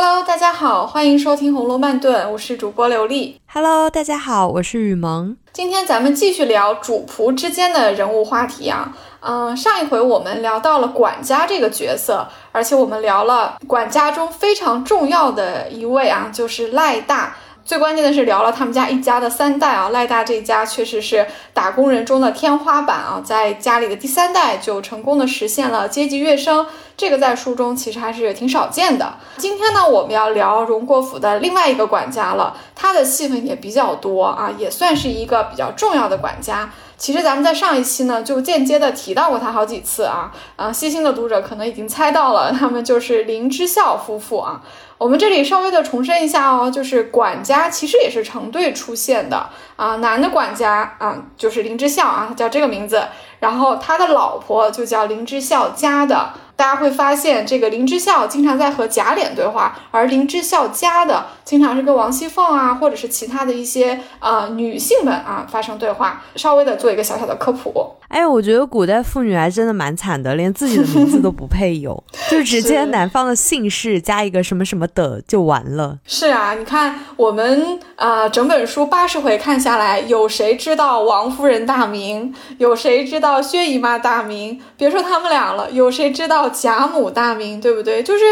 [0.00, 3.40] Hello，大家好，欢迎收听《红楼慢炖》，我是主播刘丽。
[3.52, 5.36] Hello，大家好，我是雨萌。
[5.52, 8.94] 今天咱们继续聊主仆之间的人物话题啊。
[9.18, 17.36] 嗯，上一回我们聊到了管家这个角色，而且我们聊了管家中非常重要的一位啊，就是赖大。
[17.68, 29.16] 最关键的是聊了他们家一家的三代啊，赖大这一家确实是打工人中的天花板啊，在家里的第三代就成功的实现了阶级跃升，这个在书中其实还是挺少见的。
[29.36, 36.70] 今天呢，我们要聊荣国府的另外一个管家了，他的戏份也比较多啊，也算是一个比较重要的管家。
[36.96, 44.62] 其实咱们在上一期呢就间接的提到过他好几次啊，啊，细心的读者可能已经猜到了，他们就是林之孝夫妇啊。
[44.98, 53.02] 我们这里稍微的重申一下哦，就是管家其实也是成对出现的啊，男的管家啊就是林之校啊，叫这个名字，
[53.40, 56.32] 然后他的老婆就叫林之校家的。
[56.58, 66.20] 大家会发现，这个林之孝经常在和贾琏对话，而林之孝家的经常是跟王熙凤啊，或者是其他的一些呃女性们啊发生对话。
[66.34, 67.72] 稍微的做一个小小的科普。
[68.08, 75.98] 哎，我觉得古代妇女还真的蛮惨的，连自己的名字都不配有， 就直接男方的姓氏加一个什么什么的就完了。
[76.06, 82.34] 是啊，你看我们啊，整本书八十回看下来，有谁知道王夫人大名？
[82.56, 84.58] 有谁知道薛姨妈大名？
[84.76, 86.47] 别说他们俩了，有谁知道？
[86.48, 88.02] 贾母大名，对不对？
[88.02, 88.24] 就是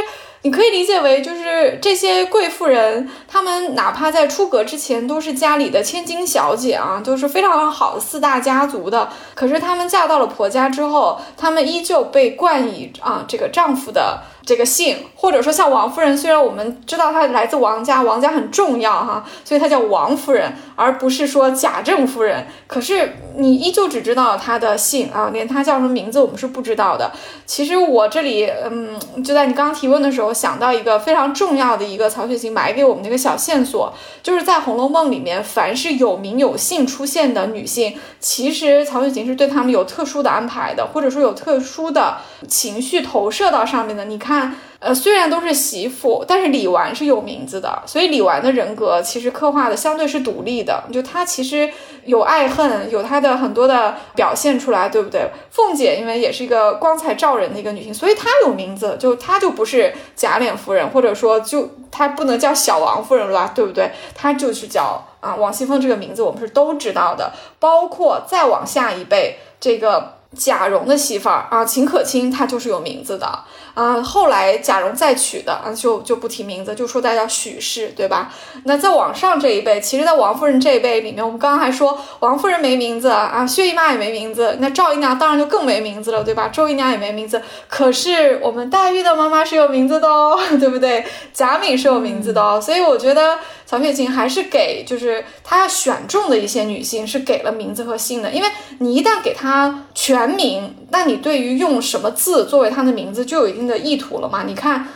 [0.42, 9.08] 你可以理解为，就是这些贵妇人，她们哪怕在出阁之前都是家里的千金小姐啊，都是非常好的四大家族的。
[9.34, 14.20] 可是她们嫁到了婆家之后，她们依旧被冠以啊这个丈夫的。
[14.46, 22.46] 这个姓，或者说像王夫人，虽然我们知道她来自王家，王家很重要哈，所以她叫王夫人，而不是说贾政夫人。
[22.68, 27.10] 可是你依旧只知道她的姓啊，连她叫什么名字我们是不知道的。
[27.44, 44.04] 其实我这里，嗯，就在你刚刚提问的时候，想到一个非常重要的一个曹雪芹埋给我们的一个小线索，就是在《红楼梦》里面，凡是有名有姓出现的女性，其实曹雪芹是对她们有特殊的安排的，或者说有特殊的情绪投射到上面的。
[44.04, 44.35] 你看。
[44.78, 50.84] 呃，虽然都是媳妇，但是李纨是有名字的，所以李纨的人格其实刻画的相对是独立的。
[50.92, 51.68] 就她其实
[52.04, 55.30] 有爱恨，有她的很多的表现出来，对不对？
[55.50, 63.90] 凤姐因为也是一个光彩照人的一个女性，所以她有名字，就她就不是贾琏夫人，或者说就她不能叫小王夫人了，对不对？
[64.14, 67.32] 她就是叫啊王熙凤这个名字，我们是都知道的。
[67.58, 73.40] 包括再往下一辈，这个贾蓉的媳妇儿啊，秦可卿，她就是有名字的。
[73.76, 78.32] 啊，后来贾蓉再娶的啊，就就不提名字，就说他叫许氏，对吧？
[78.64, 86.48] 那再往上这一辈，其实，在王夫人这一辈里面，我们刚刚还说王夫人没名字啊，薛姨妈也没名字，那赵姨娘当然就更没名字了，对吧？
[86.48, 91.04] 周姨娘也没名字，可是我们黛玉的妈妈是有名字的哦， 对不对？
[91.34, 98.48] 贾敏是有名字的哦，所以我觉得曹雪芹还是给，就是他要选中的一些女性是给了名字和姓的，因为
[98.78, 103.65] 你一旦给她全名，那你对于用什么字作为她的名字就有一定。
[103.66, 104.44] 的意图了嘛？
[104.44, 104.86] 你看，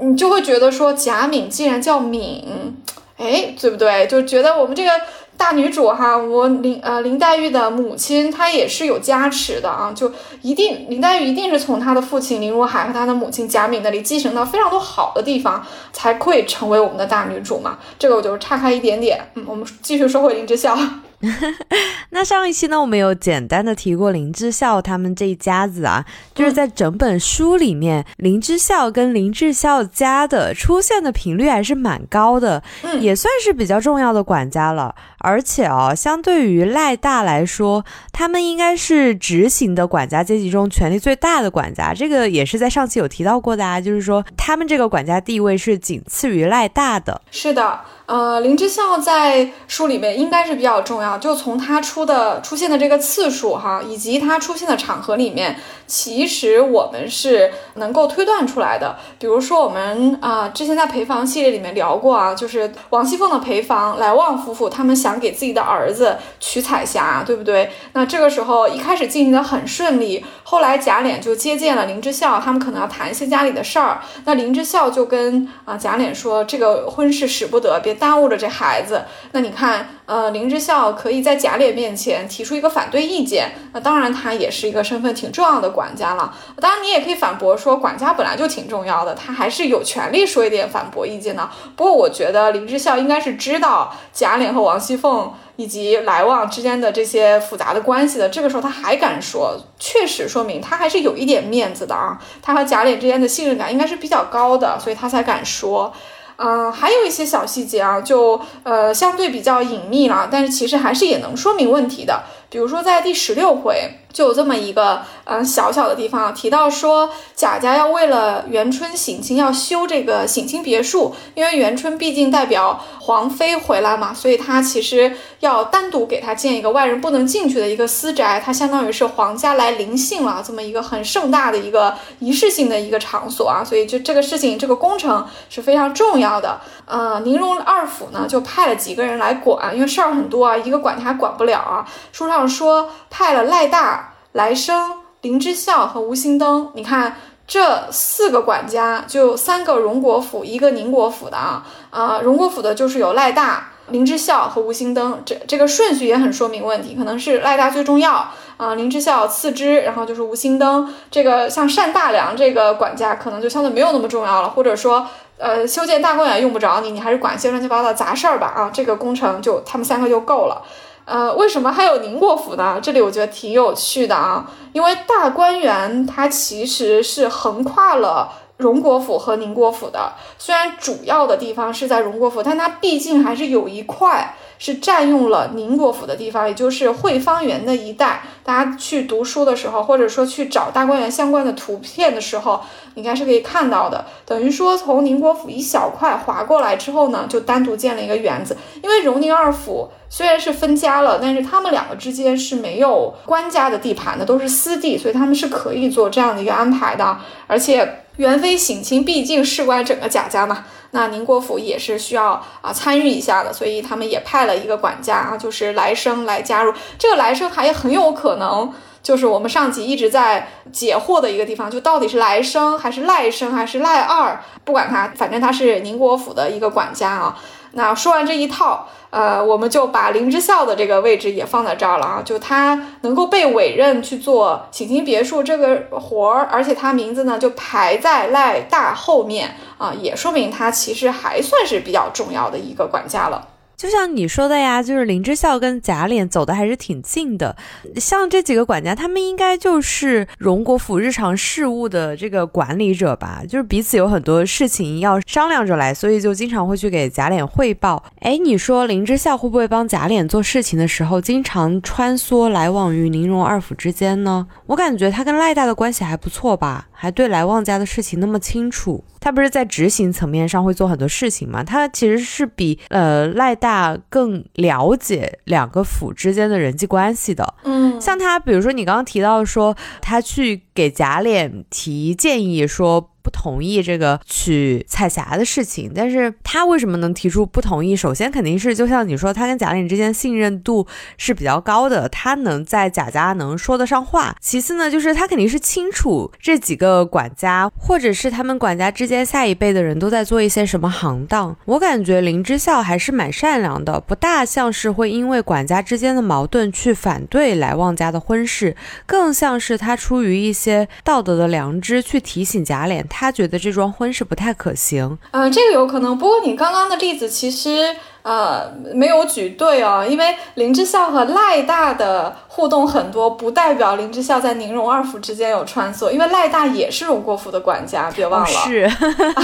[0.00, 2.74] 你就会觉得说贾敏既然叫敏，
[3.16, 4.06] 哎，对不对？
[4.06, 4.90] 就觉得我们这个
[5.36, 10.12] 大女主哈，我林呃林黛玉的母亲她也是有加持的啊，就
[10.42, 17.78] 一定林黛玉一定是从她的父亲林如海和她的母亲贾敏那里继承到非常多好的地方，才会成为我们的大女主嘛。
[17.98, 20.76] 这个我就岔开一点点，嗯，我们继续说回林之孝。
[22.10, 26.04] 那上一期呢，我们有简单的提过林之孝他们这一家子啊，
[26.34, 32.62] 就是在整本书里面，林之孝跟林志孝家的出现的频率还是蛮高的，
[33.00, 34.94] 也算是比较重要的管家了。
[35.18, 47.20] 而且哦，相对于赖大来说，他们应该是执行的管家阶级中权力最大的管家，这个也是在上期有提到过的啊，就是说他们这个管家地位是仅次于赖大的。
[47.30, 47.80] 是的。
[48.06, 58.98] 呃，林之孝在书里面应该是比较重要，就从他出的出现的这个次数哈，以及他出现的场合里面，其实我们是能够推断出来的。
[59.18, 67.70] 比如说我们啊，之前在陪房系列里面聊过啊，就是王熙凤的陪房来旺夫妇，他们想给自己的儿子娶彩霞，对不对？
[67.94, 77.93] 那这个时候一开始进行的很顺利，后来贾琏就接见了林之孝，他们可能要谈一些家里的事儿，那林之孝就跟啊贾琏说，这个婚事使不得，别。
[77.94, 79.02] 耽误了这孩子，
[79.32, 86.34] 那你看呃，林之孝可以在贾琏面前提出一个反对意见，那当然他也是一个身份挺重要的管家了。
[86.60, 91.48] 当然你也可以反驳说，管家本来就挺重要的，他还是有权利说一点反驳意见的。
[91.76, 98.28] 不过我觉得林之孝应该是知道贾琏和王熙凤以及来往之间的这些复杂的关系的。
[98.28, 102.20] 这个时候他还敢说，确实说明他还是有一点面子的啊。
[102.42, 105.92] 他和贾琏之间的信任感应该是比较高的，所以他才敢说。
[106.36, 112.22] 嗯，还有一些小细节啊，就呃相对比较隐秘了，但是其实还是也能说明问题的。
[112.54, 113.90] 比如说在第十六回。
[114.14, 136.60] 就有这么一个嗯小小的地方提到说，贾家要为了元春省亲要修这个省亲别墅，因为元春毕竟代表皇妃回来嘛，所以他其实要单独给他建一个外人不能进去的一个私宅，它相当于是皇家来临幸了这么一个很盛大的一个仪式性的一个场所啊，所以就这个事情这个工程是非常重要的。
[136.86, 141.86] 呃，宁荣二府呢就派了几个人来管，因为事儿很多啊，一个管家管不了啊。
[142.12, 144.10] 书上说派了赖大。
[144.34, 147.14] 来生、林之孝和吴兴登，你看
[147.46, 151.64] 这四个管家，就三个荣国府，一个宁国府的啊。
[151.90, 160.92] 啊，荣国府的就是有赖大、林之孝和吴兴登，这这个顺序也很说明问题，可能是赖大最重要啊，林之孝次之，然后就是吴兴登。
[161.10, 165.04] 这个像单大梁这个管家，可能就相对没有那么重要了，或者说，
[165.38, 170.62] 呃，修建大观园用不着你，你还是管些乱七八糟的杂事儿吧啊，这个工程就他们三个就够了。
[171.04, 172.78] 呃，为什么还有宁国府呢？
[172.80, 184.36] 这里我觉得挺有趣的啊，因为大观园它其实是横跨了荣国府和宁国府的，虽然主要的地方是在荣国府，但它毕竟还是有一块。
[184.58, 188.22] 是占用了宁国府的地方，也就是汇芳园的一带。
[188.42, 192.60] 大家去读书的时候，或者说去找大观园相关的图片的时候，
[192.94, 194.04] 应该是可以看到的。
[194.26, 198.56] 等于说，从宁国府一小块划过来之后呢，就单独建了一个园子。
[198.82, 207.18] 因为荣宁二府虽然是分家了，但是他们两个之间是没有官家的地盘的，都是私地，所以他们是可以做这样的一个安排的。
[207.46, 210.64] 而且元妃省亲毕竟事关整个贾家嘛。
[210.92, 216.72] 那宁国府也是需要啊参与一下的，所以他们也派了一个管家啊，就是来生来加入。
[216.96, 218.72] 这个来生还很有可能
[219.02, 227.36] 就是我们上集一直在解惑的一个地方，就到底是来生还是赖生还是赖二，不管他，反正他是宁国府的一个管家啊。
[227.74, 228.88] 那说完这一套。
[229.10, 243.46] 呃，我们就把林之孝的这个位置也放在这儿了啊，就他能够被委任去做省亲别墅这个活儿，而且他名字呢就排在赖大后面啊，也说明他其实还算是比较重要的一个管家了。
[243.76, 247.56] 就像你说的呀，就是林之孝跟贾琏走的还是挺近的。
[247.96, 253.42] 像这几个管家，他们应该就是荣国府日常事务的这个管理者吧？
[253.48, 258.02] 就是彼此有很多事情要商量着来，所以就经常会去给贾琏汇报。
[258.20, 264.46] 哎，你说林之孝会不会帮贾琏做事情的时候，经常穿梭来往于宁荣二府之间呢？
[264.66, 266.88] 我感觉他跟赖大的关系还不错吧？
[266.94, 271.62] 还对来旺家的事情那么清楚，他不是在执行层面上会做很多事情吗？
[271.62, 277.54] 他其实是比呃赖大更了解两个府之间的人际关系的。
[277.64, 283.10] 嗯，像他，比如说你刚刚提到说他去给贾琏提建议说。
[283.24, 287.96] 不同意这个娶彩霞的事情，但是他为什么能提出不同意？
[287.96, 294.36] 首先肯定是就像你说，他跟贾琏之间信任度是比较高的，他能在贾家能说得上话。
[294.40, 301.56] 其次呢，就是他肯定是清楚这几个管家，或者是他们管家之间下一辈的人都在做一些什么行当。
[301.64, 313.02] 我感觉林之孝还是蛮善良的，不大像是会因为管家之间的矛盾去反对来旺家的婚事，更像是他出于一些道德的良知去提醒贾琏。
[313.16, 316.18] 他觉得这桩婚事不太可行，嗯，这个有可能。
[316.18, 317.94] 不过你刚刚的例子其实。
[318.24, 328.90] 呃，没有举对哦，因为林之孝和赖大的互动很多，不代表林之孝在宁荣二府之间有穿梭，因为赖大也是荣国府的管家，别忘了，是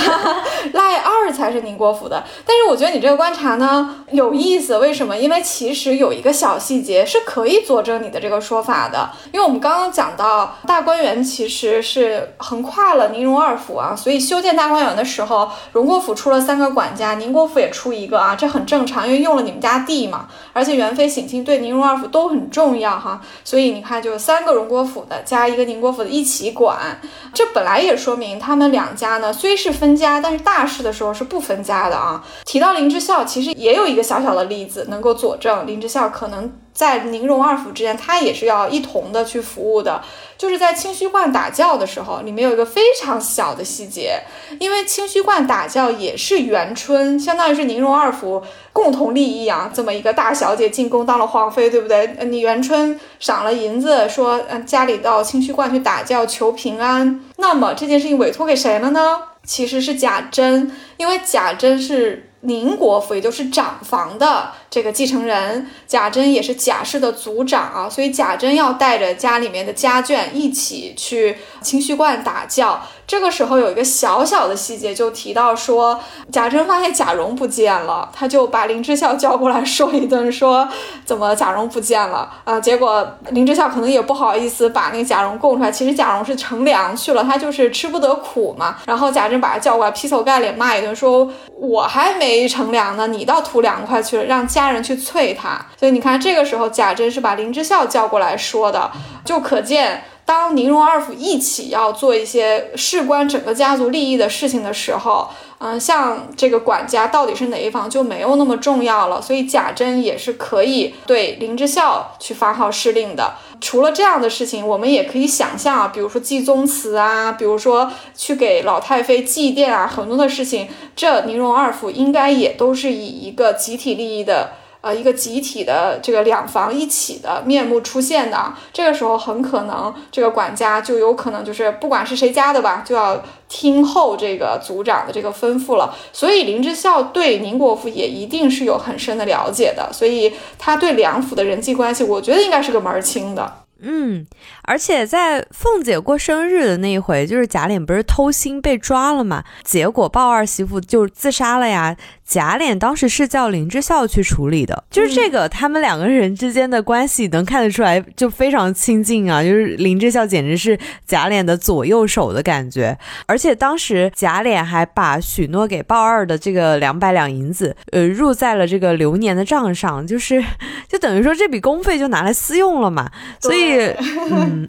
[0.73, 2.25] 赖二才是宁国府的。
[2.47, 5.15] 但是我觉得你这个观察呢有意思，为什么？
[5.15, 18.65] 因为其实有一个小细节是可以佐证你的这个说法的，因为我们刚刚讲到大观园其实是横跨了宁荣二府啊，所以修建大观园的时候，荣国府出了三个管家，宁国府也出一个啊，这很。
[18.71, 27.01] 正常，因为用了你们家地嘛，而且元妃省亲对宁荣二府都很重要哈，所以你看，就三个荣国府的加一个宁国府的一起管，
[27.35, 32.25] 这本来也说明他们两家呢虽是分家，但是大事的时候是不分家的啊。
[32.45, 40.03] 提到林之孝，其实也有一个小小的例子能够佐证林之孝可能在宁荣二府之间，他也是要一同的去服务的。
[40.39, 44.19] 就是在清虚观打教的时候，里面有一个非常小的细节，
[44.59, 52.17] 因为清虚观打教也是元春，相当于是宁荣二府共同利益啊，这么一个大小姐进宫当了皇妃，对不对？
[52.25, 59.21] 你元春赏了银子，说嗯家里到清虚观去打教求平安，那么这件事情委托给谁了呢？
[59.45, 62.27] 其实是贾珍，因为贾珍是。
[62.43, 72.81] 宁国府也就是长房的这个继承人贾珍也是贾氏的族长啊，所以贾珍要带着家里面的家眷一起去清虚观打教。
[73.05, 76.01] 这个时候有一个小小的细节，就提到说
[76.31, 80.69] 贾珍发现贾蓉不见了，他就把林之孝叫过来说一顿，说
[81.05, 82.61] 怎么贾蓉不见了啊？
[82.61, 88.77] 结果林之孝可能也不好意思把那个贾蓉供出来，其实贾蓉是乘凉去了，他就是吃不得苦嘛。
[88.87, 95.65] 然后贾珍把他叫过来，劈头盖脸骂一顿，说我还没乘凉呢，你倒图凉快去了，让家人去催他。
[95.79, 98.91] 所以你看，这个时候贾珍是把林之孝叫过来说的，
[99.25, 100.03] 就可见。
[100.31, 109.21] 当宁荣二府一起要做一些事关整个家族利益的事情的时候，嗯，像这个管家到底是哪一方就没有那么重要了。
[109.21, 113.35] 所以贾珍也是可以对林之孝去发号施令的。
[113.61, 124.53] 除了这样的事情，我们也可以想象啊，比如说祭宗祠啊，比如说去给老太妃祭奠啊，很多的事情，这宁荣二府应该也都是以一个集体利益的。
[124.81, 135.95] 呃，一个集体的这个两房一起的面目出现的，这个时候很可能这个管家就有可能就是不管是谁家的吧，就要听候这个族长的这个吩咐了。
[136.13, 143.57] 所以林之孝对宁国府也一定是有很深的了解的，所以他对两府的人际关系，我觉得应该是个门儿清的。
[143.83, 144.27] 嗯，
[144.65, 151.97] 而且在凤姐过生日的那一回，就是贾琏不是偷腥被抓了嘛，结果鲍二媳妇就自杀了呀。
[152.31, 159.43] 贾琏当时是叫林之孝去处理的，就是这个他们两个人之间的关系能看得出来，就非常亲近啊。
[159.43, 162.97] 就是林之孝简直是贾琏的左右手的感觉，
[163.27, 170.41] 而且当时贾琏还把许诺给鲍二的这个两百两银子，呃，入在了这个流年的账上，就是
[170.89, 173.11] 就等于说这笔公费就拿来私用了嘛。
[173.41, 173.93] 所以，
[174.31, 174.69] 嗯，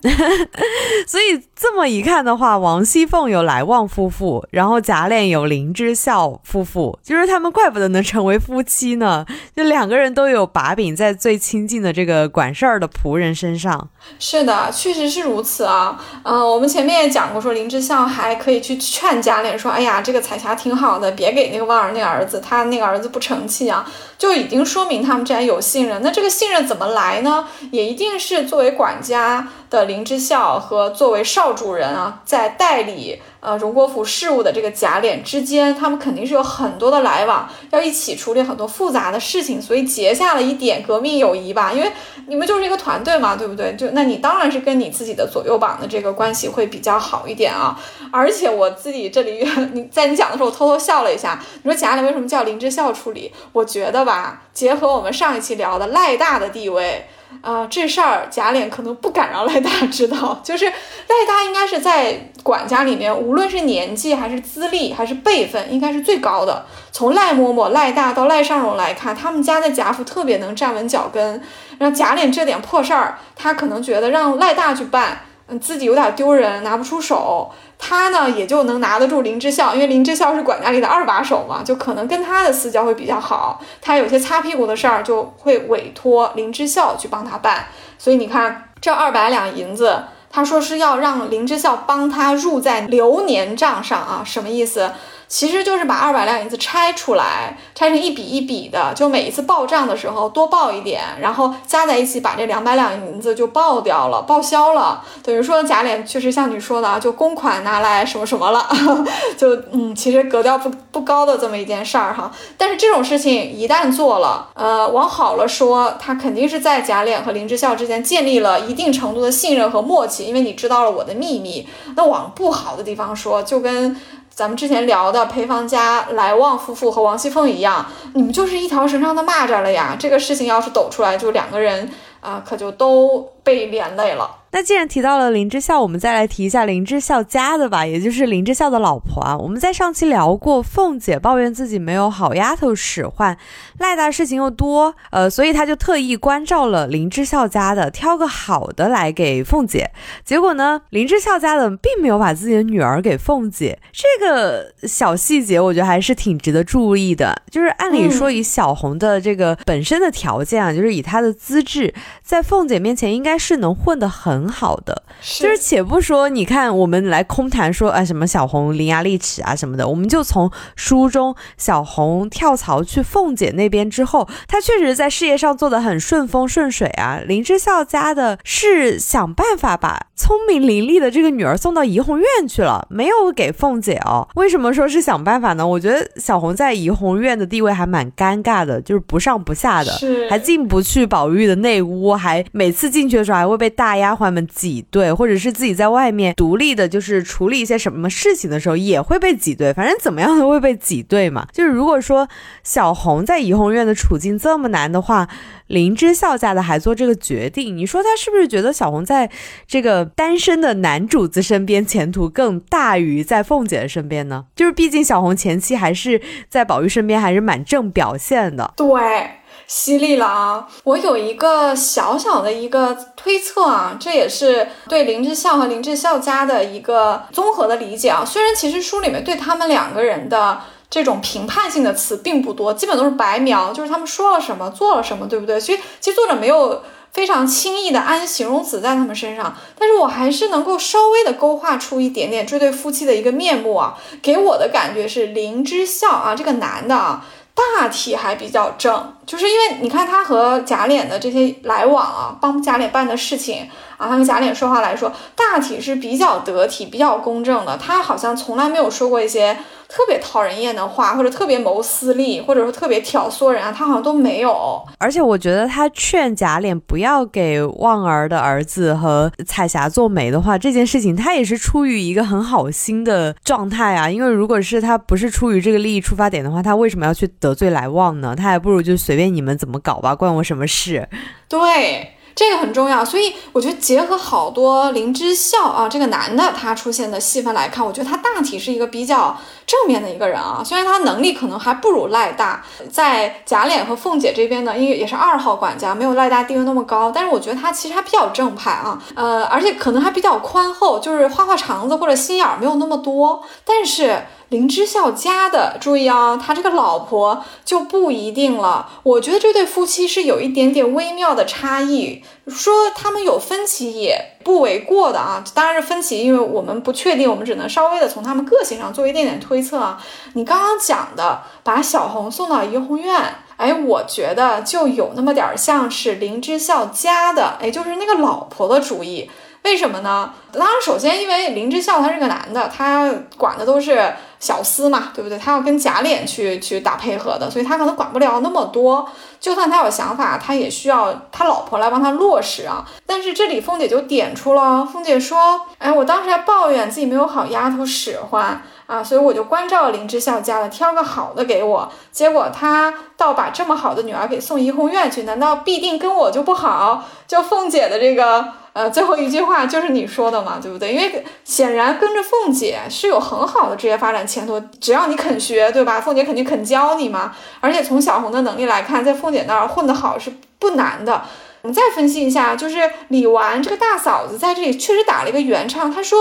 [1.05, 7.50] 所以这么一看的话，王熙凤有来旺夫妇，然后贾琏有林之孝夫妇，就是他们。
[7.51, 13.89] 怪不得能成为夫妻呢，就两个人都有把柄在最亲近的这个管事儿的仆人身上。
[14.17, 16.00] 是的，确实是如此啊。
[16.24, 23.86] 嗯，我们前面也讲过，说林之孝还可以去劝贾琏说：“哎呀，这个彩霞挺好的，别给那个旺儿那儿子，他那个儿子不成器啊。”
[24.17, 26.01] 就已经说明他们之间有信任。
[26.03, 27.48] 那这个信任怎么来呢？
[27.72, 33.19] 也一定是作为管家的林之孝和作为少主人啊，在代理。
[33.39, 41.73] 呃，荣国府事务的这个贾琏之间，他们肯定是有很多的来往，要一起处理很多复杂的事情，所以结下了一点革命友谊吧。
[41.73, 41.91] 因为
[42.27, 43.75] 你们就是一个团队嘛，对不对？
[43.75, 47.75] 就那你当然是跟你自己的左右膀的这个关系会比较好一点啊。
[48.11, 51.43] 而且我自己这里，你在你讲的时候，我偷偷笑了一下。
[51.63, 53.31] 你说贾琏为什么叫林之孝处理？
[53.53, 57.07] 我觉得吧，结合我们上一期聊的赖大的地位。
[57.41, 66.65] 啊，这事儿贾琏可能不敢让赖大知道，就是赖大应该是在管家里面，无论是年纪还是资历还是辈分，应该是最高的。
[66.91, 71.41] 从赖嬷嬷、赖大到赖尚荣来看，他们家的贾府特别能站稳脚跟。
[71.79, 77.50] 让贾琏这点破事儿，他可能觉得让赖大去办，嗯，自己有点丢人，拿不出手。
[77.83, 83.59] 他呢也就能拿得住林之孝，因为林之孝是管家里的二把手嘛，就可能跟他的私交会比较好。
[83.81, 87.65] 他有些擦屁股的事儿就会委托林之孝去帮他办。
[87.97, 94.91] 所以你看这二百两银子，他说是要让林之孝帮他入在流年账上啊，什么意思？
[95.31, 105.01] 其实就是把二百两银子拆出来，拆成一笔一笔的，就每一次报账的时候多报一点，然后加在一起把这两百两银子就报掉了，报销了。
[105.23, 108.67] 等于说贾琏确实像你说的啊，就公款拿来什么什么了，
[109.38, 112.29] 就嗯，其实格调不不高的这么一件事儿哈。
[112.57, 121.65] 但是这种事情一旦做了，呃，往好了说，他肯定是在贾琏和林之孝之间建立了一定程度的信任和默契，因为你知道了我的秘密。
[121.95, 123.95] 那往不好的地方说，就跟。
[124.33, 127.85] 咱们之前聊的裴方家来旺夫妇和王熙凤一样，
[128.15, 129.95] 你们就是一条绳上的蚂蚱了呀！
[130.00, 134.38] 这个事情要是抖出来，就两个人啊，可就都被连累了。
[134.53, 139.38] 那既然提到了林之孝，我们再来提一下林之孝家的吧，也就是林之孝的老婆啊。
[139.38, 143.38] 我们在上期聊过，凤姐抱怨自己没有好丫头使唤，
[143.79, 149.89] 赖大事情又多，呃，所以她就特意关照了林之孝家的，挑个好的来给凤姐。
[150.25, 157.41] 结果呢，林之孝家的并没有把自己的女儿给凤姐，这个小细节我觉得还是挺值得注意的。
[157.50, 164.51] 就是按理说，以小红的这个本身的条件啊，就是以她的资质，在凤姐面前应该是能混得很。
[164.51, 165.03] 好的，
[165.39, 177.21] 就是且不说，你看我们来空谈说啊什么小红伶牙俐齿啊什么的，我们就从书中小红跳槽去凤姐那边之后，她确实在事业上做的很顺风顺水啊。
[177.25, 184.27] 林之孝家的是想办法把聪明伶俐的这个女儿送到怡红院去了，没有给凤姐哦。
[184.35, 185.65] 为什么说是想办法呢？
[185.65, 189.91] 我觉得小红在怡红院的地位还蛮尴尬的，就是不上不下的，
[190.29, 194.31] 还进不去宝玉的内屋，还每次进去的时候还会被大丫鬟。
[194.31, 199.73] 们挤兑，或者是自己在外面独立的，就是处理一些什么事情的时候，也会被挤兑。
[199.73, 201.45] 反正怎么样都会被挤兑嘛。
[201.51, 202.25] 就是如果说
[202.63, 205.27] 小红在怡红院的处境这么难的话，
[205.67, 209.29] 林之孝家的还做这个决定，你说他是不是觉得小红在
[209.67, 214.45] 这个单身的男主子身边前途更大于在凤姐的身边呢？
[214.55, 218.73] 就是毕竟小红前期还是在宝玉身边，还是蛮正表现的。
[218.77, 219.40] 对。
[219.73, 220.67] 犀利了啊！
[220.83, 228.21] 我有一个小小的一个推测啊，这也是对林之孝和林之孝家的一个综合的理解啊。
[228.25, 230.59] 虽然其实书里面对他们两个人的
[230.89, 235.57] 这种评判性的词并不多，基本都是白描，就是他们说了什么，做了什么，对不对？
[235.57, 243.97] 所以其实作者没有非常轻易的安形容词在他们身上，但是我还是能够稍微的勾画出一点点这对夫妻的一个面目啊。
[244.21, 247.25] 给我的感觉是林之孝啊，这个男的啊。
[247.53, 257.77] 大体还比较正，就是因为你看他和贾琏的这些来往啊，帮贾琏办的事情啊，他跟贾琏说话来说，大体是比较得体、比较公正的。
[257.77, 259.57] 他好像从来没有说过一些。
[259.93, 264.81] 特别讨人厌的话，或者特别谋私利，或者说特别挑唆人啊，他好像都没有。
[264.97, 274.09] 而且我觉得他劝贾琏不要给旺儿的儿子和彩霞做媒的话，这件事情他也是出于一个很好心的状态啊。
[274.09, 278.33] 因为如果是他不是出于这个利益出发点的话，他为什么要去得罪来旺呢？
[278.33, 281.09] 他还不如就随随便你们怎么搞吧，关我什么事？
[281.49, 282.13] 对。
[282.33, 289.37] 这个很重要，所以我觉得结合好多林之孝啊这个男的他出现的戏份来看，我觉得他大体是一个比较
[289.67, 290.63] 正面的一个人啊。
[290.63, 304.23] 虽然他能力可能还不如赖大，在贾琏和凤姐这边呢，因为也是二号管家，没有赖大地位那么高，但是我觉得他其实还比较正派啊，呃，而且可能还比较宽厚，就是花花肠子或者心眼儿没有那么多，但是。
[304.51, 308.89] 林之孝家的，注意啊，他这个老婆就不一定了。
[309.01, 315.41] 我觉得这对夫妻是有一点点微妙的差异，说他们有分歧也不为过的啊。
[315.53, 320.03] 当然是分歧，因为我们不确定，我们只能稍微的从他们个性上做一点点推测啊。
[320.34, 329.31] 你刚刚讲的把小红送到怡红院，哎，我觉得就有那么点儿像是林之孝家的，哎，就是那个老婆的主意。
[329.64, 330.33] 为什么呢？
[330.51, 335.37] 当然，首先因为林之孝他是个男的，他管的都是小厮嘛，对不对？
[335.37, 339.07] 他要跟贾琏去去打配合的，所以他可能管不了那么多。
[339.39, 342.83] 就算他有想法，他也需要他老婆来帮他落实啊。
[343.05, 351.91] 但是这里凤姐就点出了，凤姐说：“哎，我当时还抱怨自己没有好丫头使唤啊，所以我就关照林之孝家了，挑个好的给我。
[352.11, 357.03] 结果他倒把这么好的女儿给送怡红院去，难道必定跟我就不好？
[357.27, 360.94] 就凤姐的这个。”呃，最后一句话就是你说的嘛，对不对？
[360.94, 366.00] 因为显然跟着凤姐是有很好的职业发展前途，只要你肯学，对吧？
[366.00, 367.36] 凤姐肯定肯教你嘛。
[367.60, 371.22] 而且从小红的能力来看，在凤姐那儿混得好是不难的。
[371.64, 375.94] 我们再分析一下，就是李纨这个大嫂子在这里确实打了一个圆场。
[375.94, 376.18] 她说：“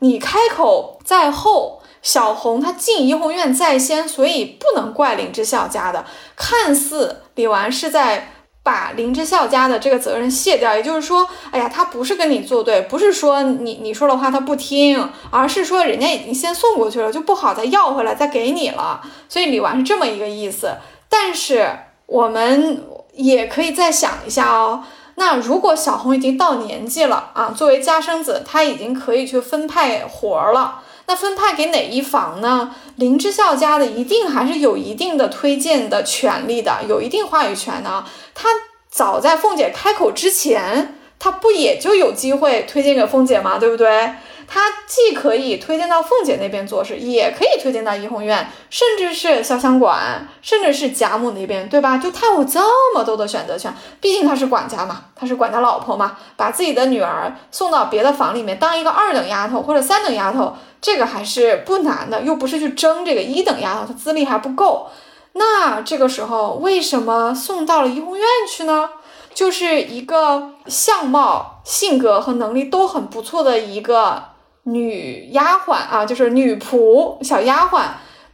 [0.00, 8.32] 你开口在后，小红她进怡红院在先，所以不能怪林之孝家的。”看似李纨是在。
[8.64, 19.00] 把林之孝家的这个责任卸掉，也就是说，哎呀，他不是跟你作对，不是说你你说的话他不听，而是说人家已经先送过去了，就不好再要回来再给你了。
[19.28, 20.76] 所以李纨是这么一个意思。
[21.08, 21.68] 但是
[22.06, 24.84] 我们也可以再想一下哦，
[25.16, 30.82] 那如果小红已经到年纪了啊，作为家生子，他已经可以去分派活儿了。
[31.06, 32.74] 那分派给哪一房呢？
[32.96, 38.04] 林之孝家的一定还是有一定的推荐的权利的，有一定话语权呢。
[38.34, 38.48] 他
[38.90, 43.58] 早在凤姐开口之前，他不也就有机会推荐给凤姐吗？
[43.58, 44.12] 对不对？
[44.46, 51.98] 他既可以推荐到凤姐那边做事，也可以推荐到怡红院，甚至是潇湘馆，甚至是贾母那边，对吧？
[51.98, 52.60] 就他有这
[52.94, 64.88] 么多的选择权，毕竟他是管家嘛，他是管家老婆嘛，把自己的女儿送到别的房里面当一个二等丫头或者三等丫头，这个还是不难的，又不是去争这个一等丫头，她资历还不够。
[65.34, 68.90] 那这个时候为什么送到了怡红院去呢？
[69.34, 74.24] 就是一个相貌、性格和能力都很不错的一个
[74.64, 77.82] 女丫鬟啊，就是女仆、小丫鬟，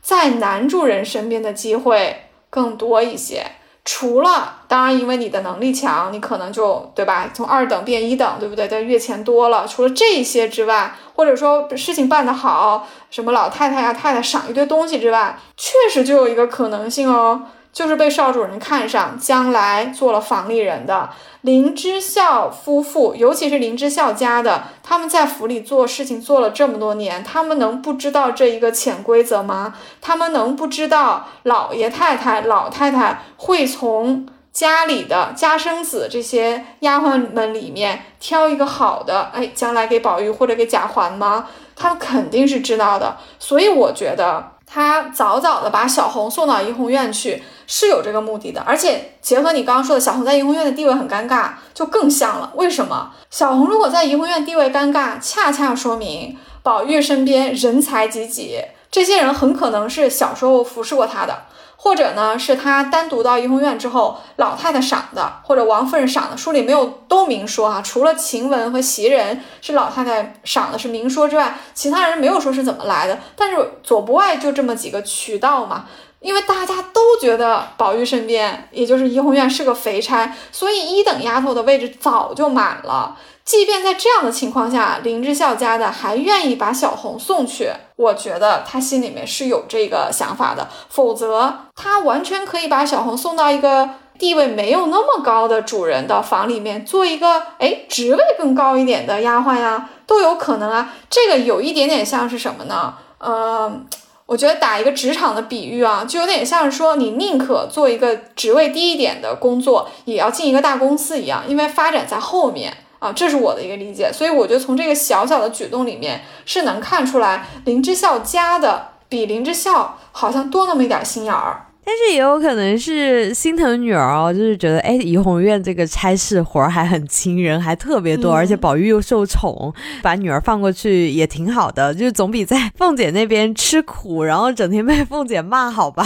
[0.02, 3.44] 在男主人身边的机会更多一些。
[3.84, 7.30] 除了，当然，因为你的能力强，你可能就对吧？
[7.32, 8.68] 从二等变一等，对不对？
[8.68, 9.66] 但月钱多了。
[9.66, 17.46] 除了这些之外，或者说事情办得好，什么老太太呀、太太赏一堆东西之外，确实就有一个可能性哦。
[17.78, 21.10] 就是被少主人看上，将来做了房里人的
[21.42, 29.74] 林之孝夫妇，尤其是林之孝家的，他们在府里做事情做了这么多年，他们能不知道这一个潜规则吗？
[30.00, 41.46] 他们能不知道老爷太太、老太太会从家里的家生子这些丫鬟们里面挑一个好的，哎，将来给宝玉或者给贾环吗？
[41.76, 47.42] 他们肯定是知道的，所以我觉得他早早的把小红送到怡红院去。
[47.70, 52.50] 是有这个目的的，而且结合你刚刚说的小红在怡红院的地位很尴尬，就更像了。
[52.54, 58.58] 为什么小红如果在怡红院地位尴尬，恰恰说明宝玉身边人才济济，
[58.90, 61.42] 这些人很可能是小时候服侍过他的。
[61.80, 67.80] 或者呢，是他单独到怡红院之后，老太太赏的，或者王夫人赏的，书里没有都明说啊。
[67.80, 73.16] 除了晴雯和袭人是老太太赏的，是明说之外，其他人没有说是怎么来的。
[73.36, 75.86] 但是左不外就这么几个渠道嘛，
[76.18, 83.16] 因为大家都觉得宝玉身边，也就是怡红院是个肥差，所以一等丫头的位置早就满了。
[83.48, 90.68] 即便在这样的情况下，林之孝家的还愿意把小红送去，我觉得他心里面是有这个想法的。
[90.90, 100.92] 否则，他完全可以把小红送到一个地位没有那么高的主人的房里面，做一个哎职位更高一点的丫鬟呀，都有可能啊。
[101.08, 102.96] 这个有一点点像是什么呢？
[103.20, 103.86] 嗯，
[104.26, 112.76] 我觉得打一个职场的比喻啊，就有点像是说，你宁可做一个职位低一点的工作，也要进一个大公司一样，因为发展在后面。
[112.98, 136.04] 啊，这是我的一个理解，所以我觉得从这个小小的举动里面是能看出来林之孝家的比林之孝好像多那么一点心眼儿，但是也有可能是心疼女儿哦，就是觉得哎，怡红院这个差事活儿还很亲，人还特别多，而且宝玉又受宠，把女儿放过去也挺好的，就是总比在凤姐那边吃苦，然后整天被凤姐骂好吧？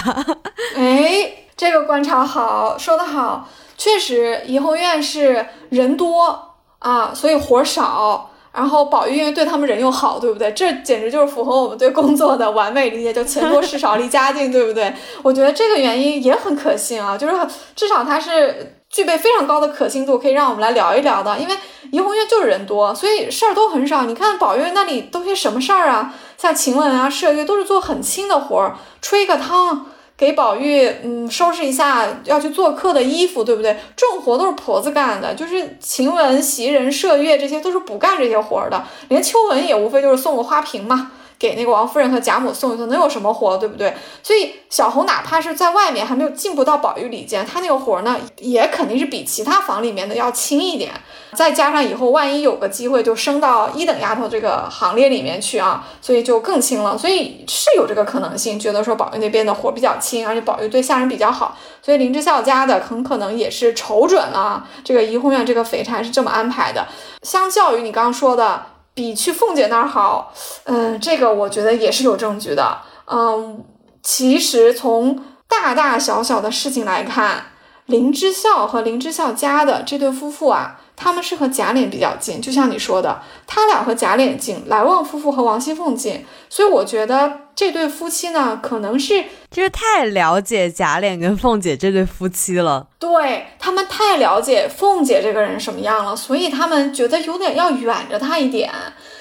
[0.76, 6.50] 哎，这个观察好，说得好，确实怡红院是人多。
[6.82, 10.52] 啊，所以活少，然后宝玉因为对他们人又好，对不对？
[10.52, 14.92] 这简直就是符合我们对工作的完美理解，就钱多事少离家近，对不对？
[15.22, 17.34] 我觉得这个原因也很可信啊，就是
[17.76, 21.38] 至少它是具备非常高的可信度，可以让我们来聊一聊的。
[21.38, 21.56] 因为
[21.92, 24.02] 怡红院就是人多，所以事儿都很少。
[24.04, 26.12] 你看宝玉那里都些什么事儿啊？
[26.36, 29.86] 像晴雯啊、麝月都是做很轻的活儿，吹个汤。
[30.16, 33.76] 给宝玉，嗯，收拾一下要去做客的衣服，对不对？
[33.96, 41.10] 这种活都是婆子干的，就是晴雯、袭人、麝月这些都是不干这些活的，连秋纹也无非就是送个花瓶嘛。
[41.42, 43.92] 给那个王夫人和贾母送一送，能有什么活，对不对？
[44.22, 50.92] 所以小红哪怕是在外面还没有进不到宝玉里间，她那个活呢，也肯定是比其他房里面的要轻一点。
[51.34, 56.96] 再加上以后万一有个机会就升到一等丫头这个行列里面去啊，所以就更轻了。
[56.96, 66.86] 所以是有这个可能性，觉得说宝玉那边的活比较轻，而且宝玉对下人比较好，所以林之孝家的很可能也是瞅准了这个怡红院这个肥差是这么安排的。
[67.22, 68.66] 相较于你刚刚说的。
[68.94, 70.32] 比去凤姐那儿好，
[70.64, 73.64] 嗯，这个我觉得也是有证据的，嗯，
[74.02, 77.46] 其实从大大小小的事情来看，
[77.86, 80.80] 林之孝和林之孝家的这对夫妇啊。
[81.02, 98.70] 他们是和贾琏比较近，就像你说的，他俩和贾琏近，来旺夫妇和王熙凤近，所以我觉得这对夫妻呢，可能是就是太了解贾琏跟凤姐这对夫妻了，对他们太了解凤姐这个人什么样了，所以他们觉得有点要远着她一点。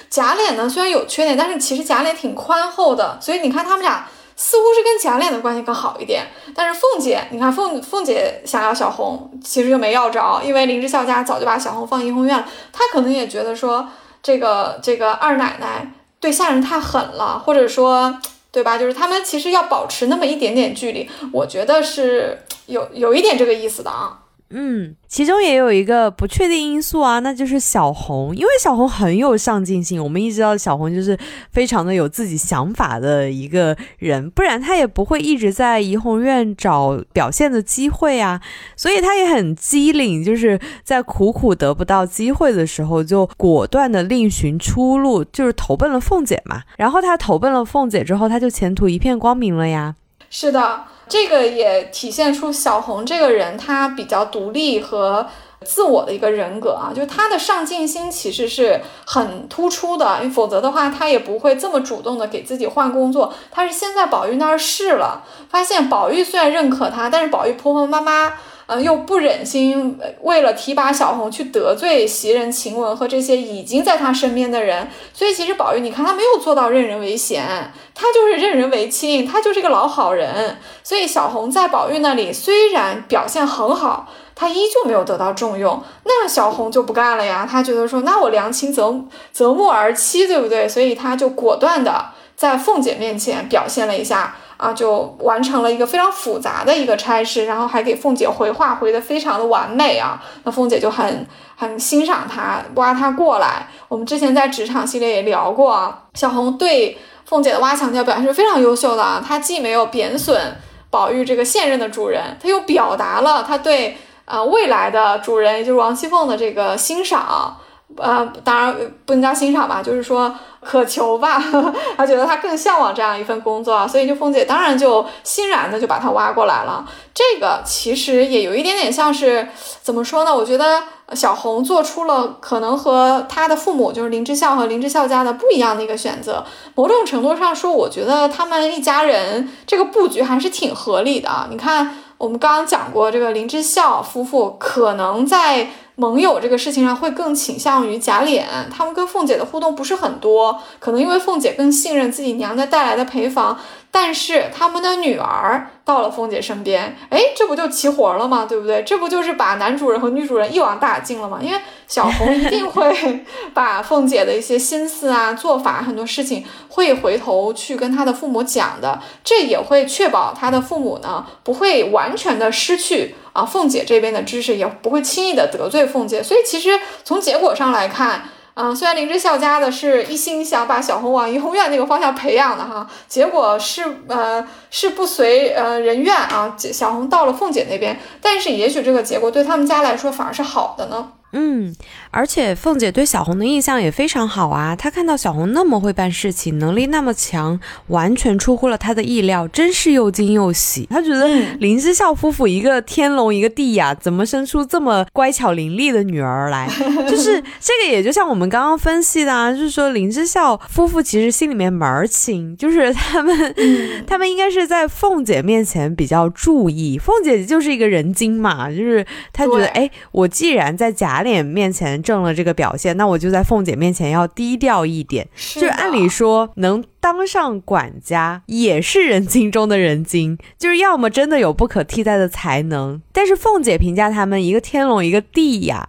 [0.08, 4.06] 贾琏呢，虽然有缺点，但是其实贾琏挺宽厚的，所以你看他们俩。
[4.44, 12.44] 似乎是跟贾琏的关系更好一点，但是凤姐，你看凤凤姐想要小红，其实就没要着，因为林之孝家早就把小红放怡红院了。
[12.72, 13.88] 她可能也觉得说，
[14.20, 18.18] 这个这个二奶奶对下人太狠了，或者说，
[18.50, 18.76] 对吧？
[18.76, 24.21] 就是他们其实要保持那么一点点距离，我觉得是有有一点这个意思的啊。
[24.54, 31.18] 嗯，其中也有一个不确定因素啊，那就是小红，因为小红很有上进心，我们一直知道小红就是
[31.50, 38.40] 非常的有自己想法的一个人，不然她也不会一直在怡红院找表现的机会啊，
[38.76, 46.62] 所以她也很机灵，就是在苦苦得不到机会的时候，就果断的另寻出路，就是投奔了凤姐嘛。
[46.76, 49.94] 然后她投奔了凤姐之后，她就前途一片光明了呀。
[50.32, 50.84] 是的。
[51.08, 55.26] 这个也体现出小红这个人，她比较独立和
[55.62, 63.34] 自我的一个人格啊，就是她的上进心其实是很突出的，因为否则的话，她也不会这么主动的给自己换工作。
[63.50, 68.32] 她是先在宝玉那儿试了，发现宝玉虽然认可她，但是宝玉婆婆妈妈。
[68.66, 80.56] 嗯，又不忍心为了提拔小红去得罪袭人、晴雯和这些已经在他身边的人，所以其实宝玉，你看他没有做到任人唯贤，他就是任人唯亲，他就是个老好人。
[80.82, 85.82] 所以小红在宝玉那里虽然表现很好，他依旧没有得到重用。
[86.04, 90.68] 那小红就不干了呀，他觉得说，那我良禽择择木而栖，对不对？
[90.68, 94.36] 所以他就果断的在凤姐面前表现了一下。
[94.62, 100.22] 啊，就完成了一个非常复杂的一个差事，然后还给凤姐回话，回的非常的完美啊。
[100.44, 103.66] 那凤姐就很很欣赏他，挖他过来。
[103.88, 109.20] 我们之前在职场系列也聊过啊，小红对凤姐的挖墙脚表现是非常优秀的啊。
[109.26, 110.56] 她既没有贬损
[110.90, 113.96] 宝玉这个现任的主人，她又表达了她对
[114.26, 117.56] 呃未来的主人，也就是王熙凤的这个欣赏。
[117.96, 120.34] 呃，当然不能叫欣赏吧，就是说。
[120.64, 121.42] 渴求吧，
[121.98, 126.88] 他觉得他更向往这样一份工作，所以就凤姐当然就欣然的就把他挖过来了。
[127.12, 129.48] 这个其实也有一点点像是
[129.82, 130.32] 怎么说呢？
[130.32, 130.80] 我觉得
[131.14, 136.44] 小红做出了可能和他的父母就是林之孝和林之孝家的不一样的一个选择。
[136.76, 141.28] 某种程度上说，我觉得他们一家人这个布局还是挺合理的。
[141.50, 145.70] 你看，我们刚刚讲过，这个林之孝夫妇可能在。
[146.02, 153.56] 盟友这个事情上会更倾向于贾琏，他们跟凤姐的互动不是很多，可能因为凤姐更信任自己娘家带来的陪房。
[153.94, 158.46] 但是他们的女儿到了凤姐身边，哎，这不就齐活了吗？
[158.48, 158.82] 对不对？
[158.82, 161.38] 这不就是把男主人和女主人一网打尽了吗？
[161.42, 176.22] 因为小红一定会把凤姐的一些心思啊、做法很多事情会回头去跟她的父母讲的，这也会确保她的父母呢不会完全的失去啊凤姐这边的支持，也不会轻易的得罪凤姐。
[176.22, 178.22] 所以其实从结果上来看。
[178.54, 191.12] 嗯，虽然林之孝家的是一心想把小红往怡红院那个方向培养的哈，结果是呃是不随呃人愿啊，小红到了凤姐那边，但是也许这个结果对他们家来说反而是好的呢。
[191.32, 191.74] 嗯，
[192.10, 194.76] 而且凤姐对小红的印象也非常好啊。
[194.76, 200.86] 她看到小红那么会办事情，能力那么强，完全出乎了她的意料，真是又惊又喜。
[200.90, 201.26] 她觉得
[201.58, 206.68] 林之孝夫妇一个天龙一个地呀，怎么生出这么乖巧伶俐的女儿来？
[207.08, 213.54] 就是 这个，也就像我们刚刚分析的，啊，就是说林之孝夫妇其实心里面门儿清，就是他们
[214.06, 216.98] 他们应该是在凤姐面前比较注意。
[216.98, 221.21] 凤姐就是一个人精嘛，就是她觉得，哎，我既然在家。
[221.22, 225.26] 脸面前挣了这个表现，那我就在凤姐面前要低调一点。
[225.54, 233.00] 就是按理说，能当上管家也是人精中的人精，就是要么真的有不可替代的才能。
[233.12, 235.88] 但是凤姐评价他们一个天龙一个地呀，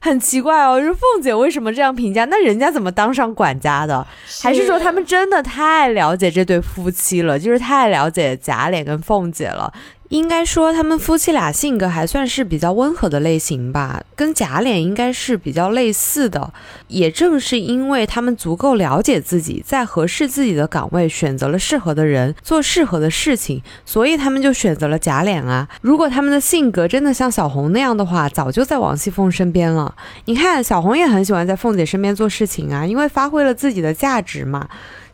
[0.00, 0.80] 很奇怪哦。
[0.80, 2.24] 就是凤姐为什么这样评价？
[2.26, 4.06] 那人家怎么当上管家的？
[4.42, 7.38] 还是说他们真的太了解这对夫妻了？
[7.38, 9.72] 就是太了解贾琏跟凤姐了？
[10.08, 16.50] 应该说，他们夫妻俩性格还算是比较温和的类型吧，跟假脸应该是比较类似的。
[16.86, 25.68] 也正是因为他们足够了解自己，在合适自己的岗位选择了适合的人，做适合的事情，所以他们就选择了假脸啊。
[25.82, 29.94] 如果他们的性格真的像小红那样的话，早就在王熙凤身边了。
[30.24, 34.66] 你看，小红也很喜欢在凤姐身边做事情啊，因为发挥了自己的价值嘛。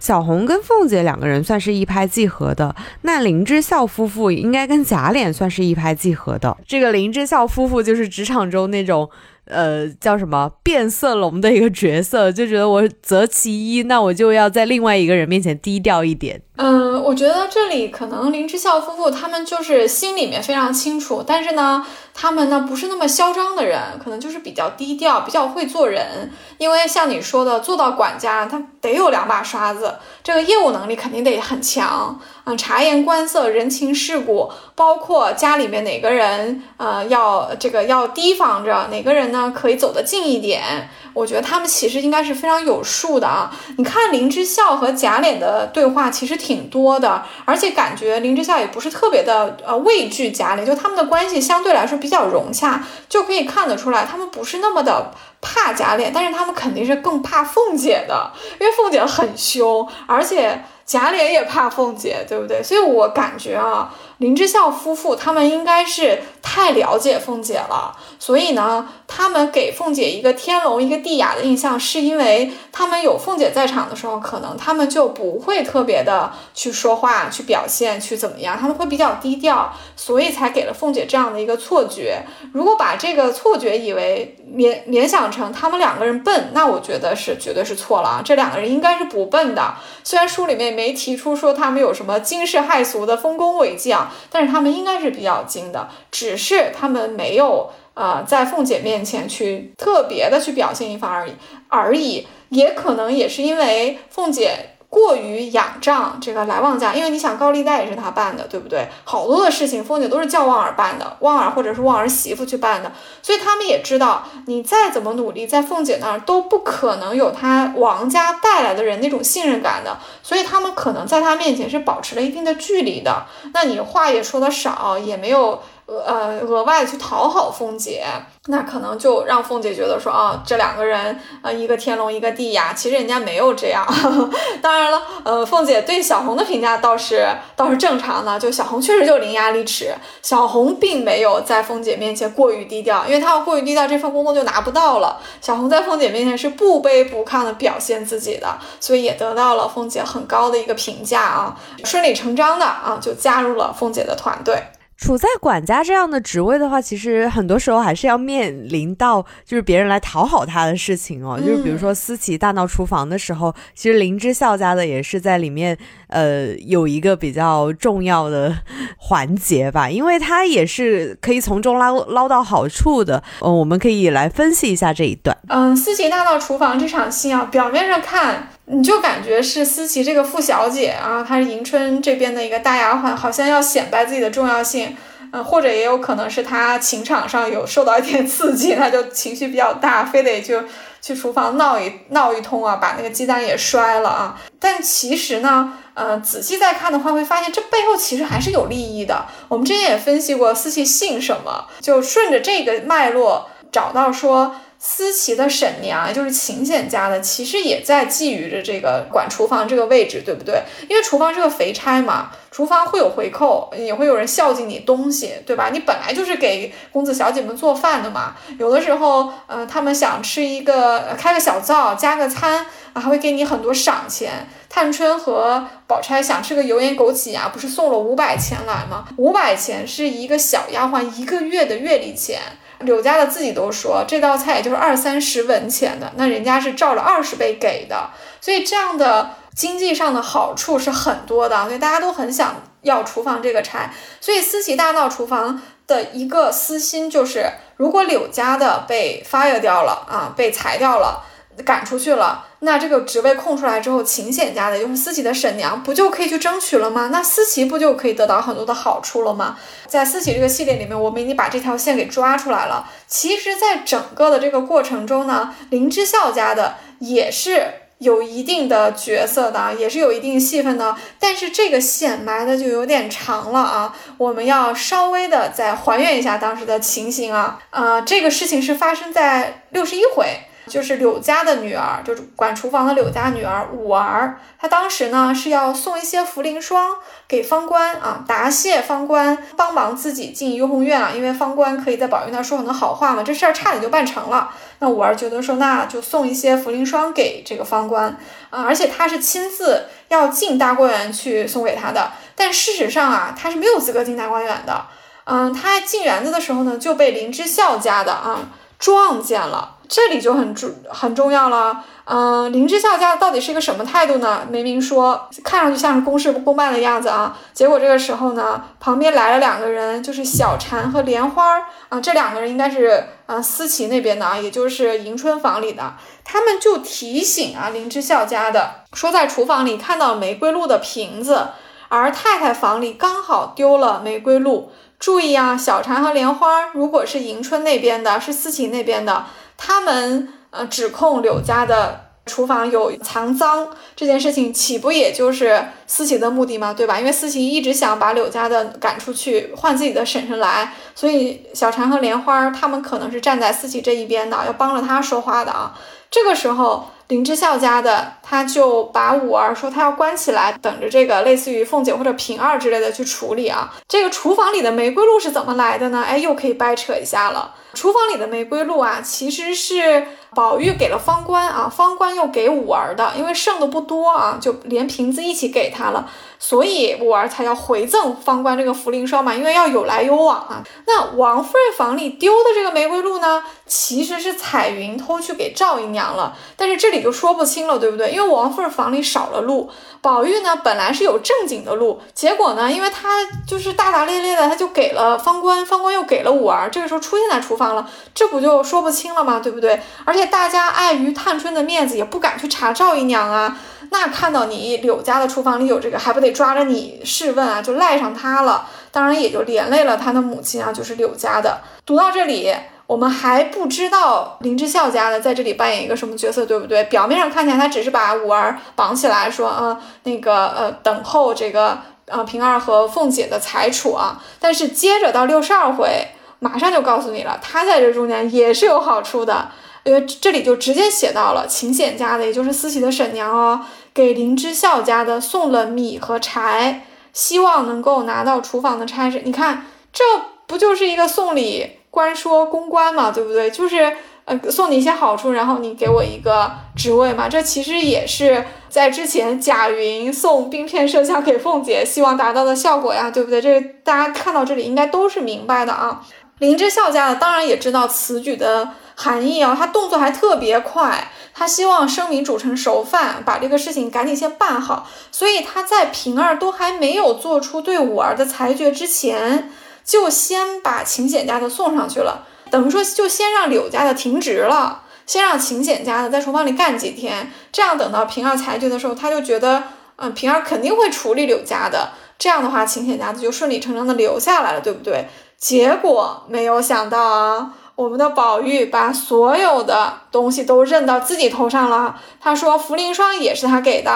[0.05, 6.55] 小红跟凤姐两个人算是一拍即合的，那林之孝夫妇应该跟贾琏算是一拍即合的。
[6.69, 9.09] 这个林之孝夫妇就是职场中那种。
[9.47, 16.41] 呃，叫什么变色龙的一个角色，就觉得我择其一，那我就要在另外一个人面前低调一点。
[16.57, 21.85] 嗯，我觉得这里可能林之孝夫妇他们就是心里面非常清楚，但是呢，
[22.15, 26.33] 他们呢不是那么嚣张的人，可能就是比较低调，比较会做人。
[26.59, 40.89] 因为像你说的，做到管家，他得有两把刷子，这个业务能力肯定得很强啊，察言观色、人情世故，包括家里面哪个人呃要这个要提防着，哪个人呢可以走得近一点。
[41.13, 43.49] 我觉得他们其实应该是非常有数的啊！
[43.79, 62.63] 你看林之孝和贾琏的对话其实挺多的，而且感觉林之孝也不是特别的呃畏惧贾琏，就他们的关系相对来说比较融洽，就可以看得出来他们不是那么的怕贾琏，但是他们肯定是更怕凤姐的，因为凤姐很凶，而且贾琏也怕凤姐，对不对？
[62.63, 63.91] 所以我感觉啊。
[64.19, 82.23] 林之孝夫妇他们应该是太了解凤姐了，所以呢，他们给凤姐一个天聋一个地哑的印象，是因为他们有凤姐在场的时候，可能他们就不会特别的去说话、去表现、去怎么样，他们会比较低调，所以才给了凤姐这样的一个错觉。
[82.53, 88.23] 如果把这个错觉以为联联想成他们两个人笨，那我觉得是绝对是错了啊！
[88.25, 89.75] 这两个人应该是不笨的，
[90.05, 94.03] 虽然书里面没提出说他们有什么惊世骇俗的丰功伟绩啊。
[94.31, 101.33] 但是他们应该是比较精的，只是他们没有啊在凤姐面前去特别的去表现一番而已
[101.69, 104.71] 而已，也可能也是因为凤姐。
[104.95, 108.87] 过于仰仗这个来旺家，因为你想高利贷也是他办的，对不对？
[109.03, 123.27] 好多的事情凤姐都是叫旺儿办的，旺儿或者是旺儿媳妇去办的，所以他们也知道，你再怎么努力，在凤姐那儿都不可能有他王家带来的人那种信任感的，所以他们可能在他面前是保持了一定的距离的。
[123.53, 125.61] 那你话也说的少，也没有。
[125.87, 128.05] 呃，额外去讨好凤姐，
[128.47, 133.87] 那可能就让凤姐觉得说啊，这两个人啊，一个天龙一个地呀，其实人家没有这样。
[134.63, 145.21] 当然了，呃，凤姐对小红的评价倒是倒是正常的，就小红确实就伶牙俐齿，小红并没有在凤姐面前过于低调，因为她要过于低调，这份工作就拿不到了。
[145.43, 154.63] 小红在凤姐面前是不卑不亢的表现自己的，所以也得到了凤姐很高的一个评价啊，顺理成章的啊，就加入了凤姐的团队。
[154.97, 161.39] 处在管家这样的职位的话，其实很多时候还是要面临到就是别人来讨好他的事情哦。
[161.39, 165.77] 就是比如说思琪大闹厨房的时候，其实林之孝家的也是在里面，
[166.15, 168.57] 呃，有一个比较重要的
[168.97, 173.21] 环节吧，因为他也是可以从中捞捞到好处的。
[173.41, 175.37] 嗯，我们可以来分析一下这一段。
[175.49, 178.49] 嗯，思琪大闹厨房这场戏啊，表面上看。
[178.67, 184.97] 你就感觉是思琪这个傅小姐啊，她是迎春这边的一个大丫鬟，好像要显摆自己的重要性，
[185.33, 190.63] 嗯，或者也有可能是她情场上有受到一点刺激，她就情绪比较大，非得就
[191.05, 194.41] 去厨房闹一闹一通啊，把那个鸡蛋也摔了啊。
[194.59, 199.27] 但其实呢，呃，仔细再看的话，会发现这背后其实还是有利益的。
[199.49, 204.55] 我们之前也分析过，私信信什么，就顺着这个脉络找到说。
[204.87, 210.63] 思琪的婶娘，就是秦简家的，其实也在觊觎着这个管厨房这个位置，对不对？
[210.91, 215.71] 因为厨房是个肥差嘛，厨房会有回扣，也会有人孝敬你东西，对吧？
[215.73, 218.37] 你本来就是给公子小姐们做饭的嘛。
[218.59, 224.47] 有的时候，呃，他们想吃一个，开个小灶，加个餐，还会给你很多赏钱。
[224.69, 229.07] 探春和宝钗想吃个油盐枸杞啊，不是送了五百钱来吗？
[229.17, 232.39] 五百钱是一个小丫鬟一个月的月例钱。
[232.85, 243.91] 柳家的自己都说这道菜也就是二三十文钱的，那人家是照了二十倍给的，所以这样的经济上的好处是很多的，所以大家都很想要厨房这个差。
[244.21, 251.25] 所以思琪大闹厨房的一个私心就是，如果柳家的被 fire 掉了啊，被裁掉了。
[251.63, 257.11] 赶出去了，那这个职位空出来之后，秦显家的，就是思琪的婶娘，不就可以去争取了吗？
[257.13, 259.57] 那思琪不就可以得到很多的好处了吗？
[259.87, 262.91] 在思琪这个系列里面，我们已经把这条线给抓出来了。
[263.07, 267.67] 其实，在整个的这个过程中呢，林之孝家的也是
[267.99, 270.97] 有一定的角色的，也是有一定戏份的。
[271.21, 277.61] 但是这个线埋的就有点长了啊，我们要稍微的再还原一下当时的情形啊。
[277.71, 280.27] 呃，这个事情是发生在六十一回。
[280.67, 286.95] 就是柳家的女儿，就是管厨房的柳家女儿五儿，她当时呢是要送一些茯苓霜
[287.29, 294.51] 给方官啊，答谢方官帮忙自己进怡红院啊，因为方官可以在宝玉那说很多好话嘛，这事儿差点就办成了。
[294.81, 298.17] 那五儿觉得说，那就送一些茯苓霜给这个方官
[298.51, 304.85] 啊，而且他是亲自要进大观园去送给他的，但事实上啊，他是没有资格进大观园的。
[305.27, 308.41] 嗯，他进园子的时候呢，就被林之孝家的啊
[308.79, 309.74] 撞见了。
[309.89, 311.85] 这里就很重很重要了。
[312.07, 314.43] 嗯，林之孝家到底是一个什么态度呢？
[314.51, 317.37] 没明说，看上去像是公事公办的样子啊。
[317.53, 322.01] 结果这个时候呢，旁边来了两个人，就是小婵和莲花啊。
[322.01, 325.95] 这两个人应该是啊思琪那边的啊，也就是迎春房里的。
[326.25, 331.49] 他们就提醒啊林之孝家的，说在厨房里看到玫瑰露的瓶子，
[331.89, 334.71] 而太太房里刚好丢了玫瑰露。
[334.99, 340.29] 注意啊，小婵和莲花如果是迎春那边的，是思琪那边的，他们。
[340.57, 346.73] 呃，指控柳家的厨房有藏赃这件事情，岂不也就是思琪的目的吗？
[346.73, 346.97] 对吧？
[347.01, 355.77] 因为思琪一直想把柳家的赶出去，换自己的婶婶来，所以小婵和莲花他们可能是站在思琪这一边的，要帮着他说话的啊。
[356.09, 356.89] 这个时候。
[357.09, 363.75] 林之孝家的，他就把五儿说他要关起来，等着这个类似于凤姐或者平儿之类的去处理啊。
[363.87, 366.03] 这个厨房里的玫瑰露是怎么来的呢？
[366.07, 367.55] 哎，又可以掰扯一下了。
[367.75, 376.09] 厨房里的玫瑰露啊，其实是宝玉给了方官啊，方官又给五儿的，因为剩的不多啊，就连瓶子一起给他了。
[376.39, 380.63] 所以五儿才要回赠方官这个茯苓霜嘛，因为要有来有往啊。
[380.87, 388.11] 那王夫人房里丢的这个玫瑰露呢，其实是彩云偷去给赵姨娘了，但是这里就说不清了，对不对？
[388.11, 389.71] 因为王夫人房里少了露，
[390.03, 399.41] 宝玉呢本来是有正经的露，结果呢，因为他就是大大咧咧的，他就给了方官，方官又给了五儿，这个时候出现在厨房了，这不就说不清了吗？
[399.41, 399.81] 对不对？
[400.05, 403.57] 而且大家碍于探春的面子，也不敢去查赵姨娘啊。
[403.91, 407.63] 那看到你柳家的厨房里有这个，还不得抓着你试问啊？
[407.63, 411.61] 就赖上他了，当然也就连累了他的母亲啊，就是柳家的。
[411.87, 412.53] 读到这里，
[412.87, 416.83] 我们还不知道林之孝家的在这里扮演一个什么角色，对不对？
[416.85, 424.21] 表面上看起来他只是把五儿绑起来，说啊，那个呃，等候这个呃平儿和凤姐的裁处啊。
[424.41, 426.09] 但是接着到六十二回，
[426.41, 429.51] 马上就告诉你了，他在这中间也是有好处的，
[429.85, 433.61] 因为这里就直接写到了秦显家的，也就是思琪的婶娘哦。
[433.93, 439.23] 给林之孝家的送了米和柴，希望能够拿到厨房的差事。
[439.25, 440.03] 你看，这
[440.47, 443.51] 不就是一个送礼官说公关嘛，对不对？
[443.51, 447.29] 就是呃送你一些好处，然后你给我一个职位嘛。
[447.29, 453.41] 这其实也是在之前贾云送冰片麝香给凤姐，希望达到的效果呀，对不对？
[453.41, 456.05] 这大家看到这里应该都是明白的啊。
[456.39, 461.11] 林之孝家的当然也知道此举的含义啊，他动作还特别快。
[461.37, 464.89] 他希望生米煮成熟饭，把这个事情赶紧先办好。
[465.11, 469.51] 所以他在平儿都还没有做出对五儿的裁决之前，
[469.85, 477.33] 就先把秦显家的送上去了，等于说就先让柳家的停职了，先让秦显家的在厨房里干几天。
[477.51, 479.65] 这样等到平儿裁决的时候，他就觉得，
[479.97, 481.91] 嗯，平儿肯定会处理柳家的。
[482.17, 485.09] 这样的话，秦显家的就顺理成章的留下来了，对不对？
[485.37, 487.55] 结果没有想到啊。
[487.77, 491.97] 我们的宝玉把所有的东西都认到自己头上了。
[492.21, 493.91] 他说茯苓霜也是他给的，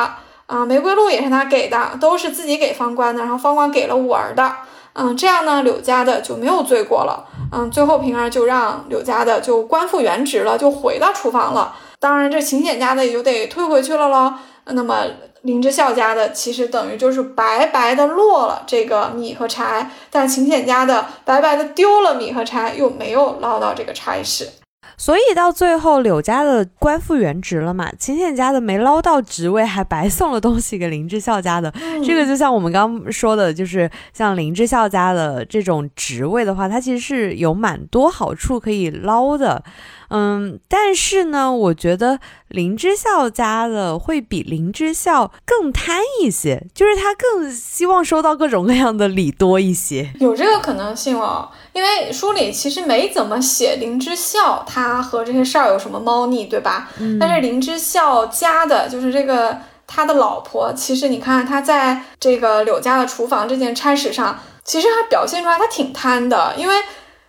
[0.47, 3.22] 啊，玫瑰露也是他给的，都是自己给方官的。
[3.22, 4.53] 然后方官给了五儿的，
[4.95, 7.24] 嗯，这样呢，柳家的就没有罪过了。
[7.53, 11.74] 嗯，最后平儿就让柳家的就官复原职了，就回到厨房了。
[12.01, 14.35] 当然，这秦简家的也就得退回去了喽。
[14.64, 15.05] 那么。
[15.43, 24.49] 林之孝家的其实等于就是白白的落了这个米和柴，但秦显家的白白的丢了米和柴，又没有捞到这个差事，
[24.97, 31.72] 所以到最后柳家的官复原职了嘛，秦显家的没捞到职位，还白送了东西给林之孝家的。
[32.05, 39.62] 这个就像我们刚刚说的，就是像林之孝家的这种职位的话，它其实是有蛮多好处可以捞的。
[40.11, 51.50] 嗯，但是呢，我觉得林之孝家的会比林之孝更贪一些，就是他更希望收到各种各样的礼多一些，有这个可能性哦。
[51.72, 56.88] 因为书里其实没怎么写林之孝他和这些事儿有什么猫腻，对吧？
[57.20, 66.74] 但是林之孝家的就是这个他的老婆，其实你看他在这个柳家的厨房这件差事上，其实还表现出来他挺贪的，因为。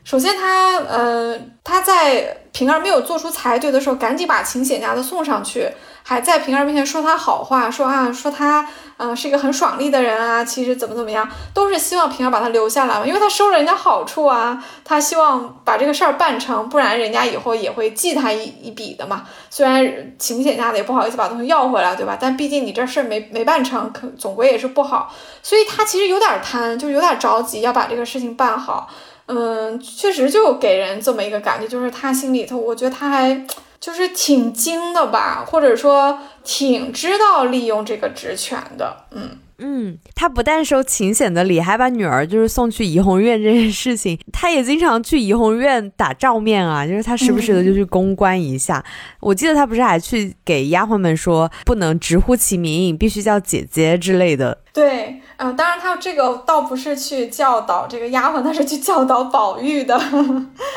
[0.09, 5.69] 首先，他呃，他在平儿没有做出裁决的时候，赶紧把秦显家的送上去，
[6.01, 19.23] 还在平儿面前说他好话，说啊，说他呃是一个很爽利的人啊，其实怎么怎么样，都是希望平儿把他留下来嘛，因为他收了人家好处啊，他希望把这个事儿办成，不然人家以后也会记他一一笔的嘛。
[19.51, 22.17] 虽然秦显家的也不好意思把东西要回来，对吧？
[22.19, 28.89] 但毕竟你这事儿没没办成，可总归也是不好，所以他其实有点贪，就有点着急要把这个事情办好。
[29.29, 33.45] 嗯，确实就给人这么一个感觉，就是他心里头，我觉得他还
[33.79, 39.05] 就是挺精的吧，或者说挺知道利用这个职权的。
[39.11, 48.83] 嗯嗯，他不但收秦显的礼，还把女儿就是送去怡红院这件事情，他也经常去怡红院打照面啊，就是他时不时的就去公关一下。
[49.19, 54.57] 我记得他不是还去给丫鬟们说不能直呼其名，必须叫姐姐之类的。
[54.73, 59.95] 对，嗯，当然他这个倒不是去教导这个丫鬟，他是去教导宝玉的。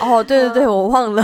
[0.01, 1.23] 哦，对对对， 我忘了，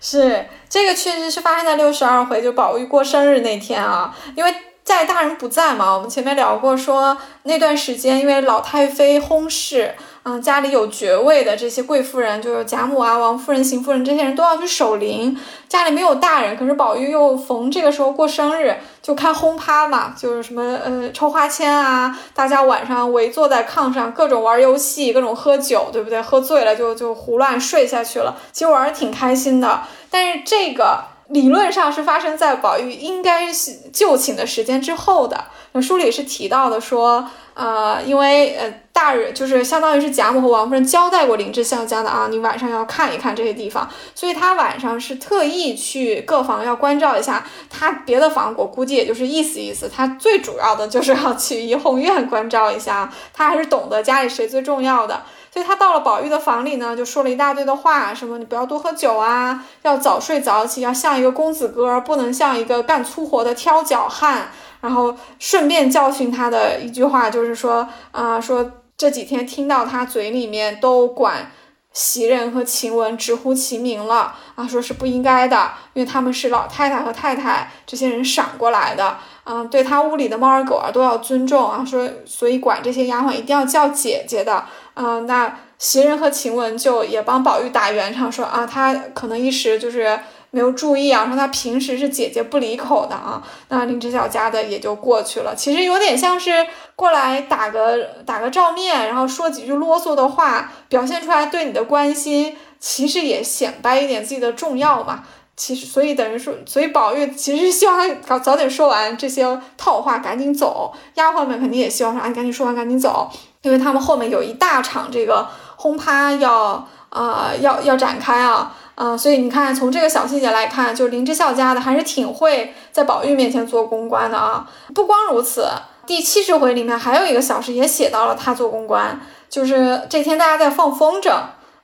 [0.00, 4.54] 是这个确实是发生在六十二回，就宝玉过生日那天啊，因为。
[4.82, 26.20] 在大人不在嘛，我们前面聊过，说那段时间因为老太妃薨逝，嗯，家里有爵位的这些贵夫人，就是贾母啊、王夫人、邢夫人这些人都要去守灵，家里没有大人，可是宝玉又逢这个时候过生日，就开轰趴嘛，就是什么呃抽花签啊，大家晚上围坐在炕上，各种玩游戏，各种喝酒，对不对？
[26.20, 31.09] 喝醉了就就胡乱睡下去了，其实玩的挺开心的，但是这个。
[31.30, 35.44] 理论上是发生在宝玉应该是就寝的时间之后的。
[35.72, 47.46] 那书里是提到的，说，呃，因为呃大人就是相当于是贾母和王夫人交代过林之孝家的啊，你晚上要看一看这些地方，所以他晚上是特意去各房要关照一下。
[47.70, 55.22] 他别的房我估计也就是意思意思，他最主要的就是要去怡红院关照一下，他还是懂得家里谁最重要的。
[55.52, 64.50] 所以他到了宝玉的房里呢，就说了一大堆的话，什么你不要多喝酒啊，要早睡早起，要像一个公子哥，不能像一个干粗活的挑脚汉。
[64.80, 71.50] 然后顺便教训他的一句话就是说，啊，说这几天听到他嘴里面都管
[71.92, 84.64] 袭人和晴雯直呼其名了，啊，说是不应该的，因为他们是老太太和太太这些人赏过来的，嗯，对他屋里的猫儿狗儿都要尊重啊，说所以管这些丫鬟一定要叫姐姐的。
[84.94, 90.18] 嗯，那袭人和晴雯就也帮宝玉打圆场，说啊，他可能一时就是
[90.50, 93.42] 没有注意啊，说他平时是姐姐不离口的啊。
[93.68, 105.24] 那林之晓家的也就过去了，其实有点像是过来打个打个照面，然后说几句啰嗦的话，表现出来对你的关心，其实也显摆一点自己的重要嘛。
[105.56, 109.44] 其实，所以等于说，所以宝玉其实希望他早早点说完这些
[109.76, 110.92] 套话，赶紧走。
[111.14, 113.30] 丫鬟们肯定也希望说，哎，赶紧说完，赶紧走。
[113.62, 115.46] 因为他们后面有一大场这个
[115.76, 124.66] 轰趴要啊要要展开啊，嗯，所以你看从这个小细节来看，就林之孝家的还是挺会在宝玉面前做公关的啊。
[124.94, 125.68] 不光如此，
[126.06, 129.20] 第七十回里面还有一个小事也写到了他做公关，
[129.50, 131.30] 就是这天大家在放风筝，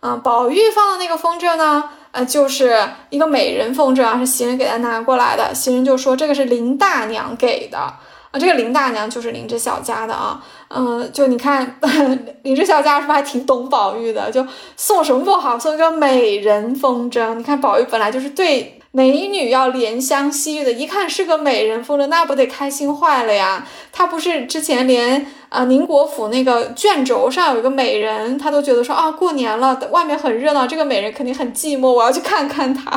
[0.00, 2.74] 啊，宝玉放的那个风筝呢，呃，就是
[3.10, 8.00] 一个美人风筝啊，是袭人给他拿过来的，袭人就说这个是林大娘给的啊。
[8.38, 11.78] 这个林大娘就是林之小家的啊，嗯，就你看
[12.42, 14.30] 林之小家是不是还挺懂宝玉的？
[14.30, 14.46] 就
[14.76, 17.34] 送什么不好，送一个美人风筝。
[17.34, 23.66] 你看宝玉本来就是对美女要怜香惜玉的，一看是个美人风筝，那不得开心坏了呀？
[23.92, 25.26] 他不是之前连。
[25.48, 32.90] 啊，宁国府那个卷轴上有一个美人，他都觉得说啊，过年了，外面很热闹，这个美人肯定很寂寞，我要去看看她。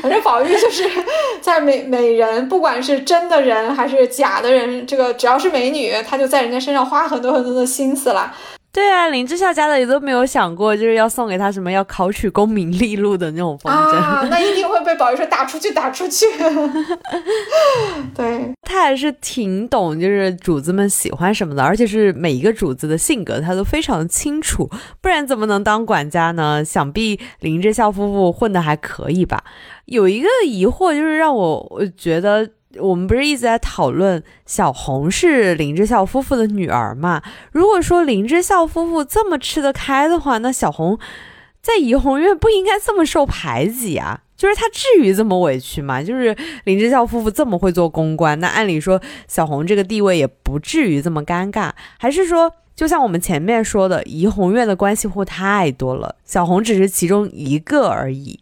[0.00, 0.88] 反正宝玉就是
[1.40, 8.34] 在美美人，不管是真的人还是假的人，这个只要是美女，他就在人家身上花很多很多的心思了。
[8.72, 16.24] 对啊，林之孝家的也都没有想过，就是要送给他什么要考取功名利禄的那种风筝啊，那一定会被宝玉说打出去，打出去。
[18.14, 26.64] 对他还是挺懂，就是主子们喜欢什么的，而且是每一个主子的性格他都非常清楚，不然怎么能当管家呢？
[26.64, 29.42] 想必林之孝夫妇混的还可以吧？
[29.86, 32.48] 有一个疑惑就是让我我觉得。
[32.78, 37.22] 我们不是一直在讨论小红是林之孝夫妇的女儿嘛？
[37.52, 40.98] 如果说林之孝夫妇这么吃得开的话，那小红
[41.60, 44.20] 在怡红院不应该这么受排挤啊？
[44.36, 46.02] 就是她至于这么委屈吗？
[46.02, 52.52] 就是林之孝夫妇这么会做公关，那按理说小红这个地位也不至于这么尴尬，还是说？
[52.76, 58.40] 就像我们前面说的，怡红院的关系户太多了，小红只是其中一个而已。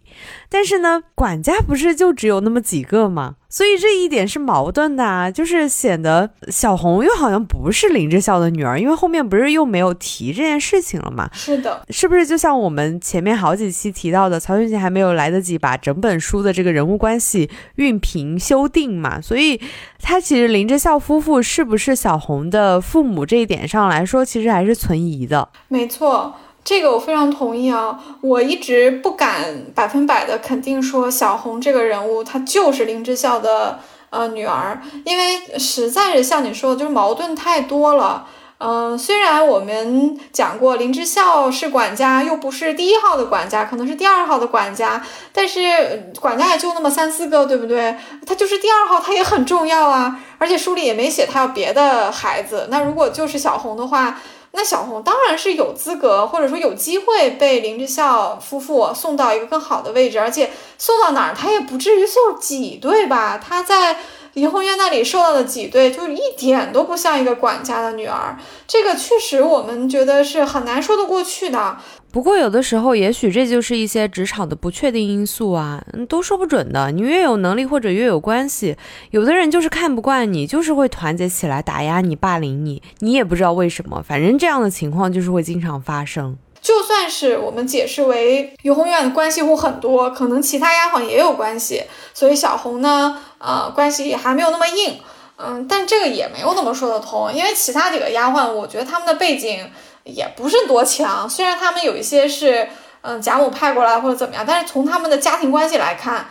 [0.48, 3.34] 但是呢，管家不是就只有那么几个吗？
[3.48, 11.30] 所以这一点是矛盾的啊，就是显得小红又好像不是林志孝的女儿，因为后面不是又没有提这件事情了嘛？
[11.32, 19.20] 是的，是不是就像我们前面好几期提到的，曹雪芹还没有来得及把整本书的这个人物关系熨平修订嘛？
[19.20, 19.60] 所以
[20.00, 25.48] 他其实林志孝夫妇是不是小红的父母这一点上来说，其实还是存疑的。
[25.68, 26.34] 没错。
[26.68, 27.98] 这个我非常同意啊！
[28.20, 33.78] 我一直不敢百分百的肯定说小红这个人物她就是林之孝的
[34.10, 38.26] 呃女儿，因为实在是像你说的，就是矛盾太多了。
[38.58, 45.02] 嗯，虽然我们讲过林之孝是管家，又不是第一号的管家，可能是第二号的管家，
[45.32, 47.96] 但是管家也就那么三四个，对不对？
[48.26, 50.20] 他就是第二号，他也很重要啊。
[50.36, 52.68] 而且书里也没写他有别的孩子。
[52.70, 54.20] 那如果就是小红的话，
[54.58, 63.38] 那小红当然是有资格或者说有机会被林之孝夫妇送到一个更好的位置，而且送到哪儿他也不至于受挤兑吧？
[63.38, 63.96] 他在。
[64.34, 68.38] 怡红院那里受到的挤兑，就一点都不像一个管家的女儿。
[68.68, 71.76] 这个确实，我们觉得是很难说得过去的。
[72.18, 76.90] 不过，有的时候，也许这就是一些职场的不确定因素啊，都说不准的。
[76.90, 78.76] 你越有能力或者越有关系，
[79.12, 84.02] 有的人就是看不惯你，就是会团结起来打压你、霸凌你，你也不知道为什么。
[84.04, 86.36] 反正这样的情况就是会经常发生。
[86.60, 93.16] 就算是我们解释为怡红院的关系户很多，可能其他丫鬟也有关系，所以小红呢？
[93.38, 94.98] 呃，关系还没有那么硬，
[95.36, 99.70] 嗯，但这个也没有那么说得通，因为其他几个丫鬟，我觉得他们的背景
[100.08, 102.68] 也不是多强，虽然他们有一些是，
[103.02, 106.26] 嗯，贾母派过来或者怎么样，但是从他们的家庭关系来看，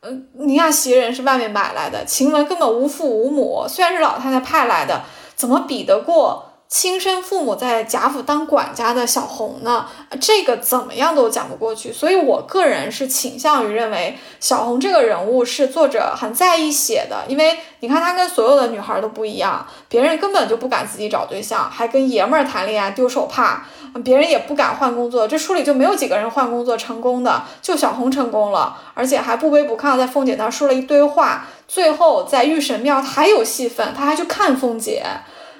[0.00, 5.02] 嗯，你看袭人是外面买来的，晴雯根本无父无母，虽然是老太太派来的，
[5.36, 6.47] 怎么比得过？
[6.68, 9.86] 亲生父母在贾府当管家的小红呢，
[10.20, 11.90] 这个怎么样都讲不过去。
[11.90, 23.66] 所以我个人是倾向于认为小红这个人物是作者很在意写的，因为你看她跟所有的女孩都不一样，别人根本就不敢自己找对象，还跟爷们儿谈恋爱丢手帕，
[24.04, 25.26] 别人也不敢换工作。
[25.26, 35.02] 这书里就没有几个人换工作成功的，就小红成功了，而且还不卑不亢，在凤姐那儿说了一堆话，最后在御神庙还有戏份，他还去看凤姐。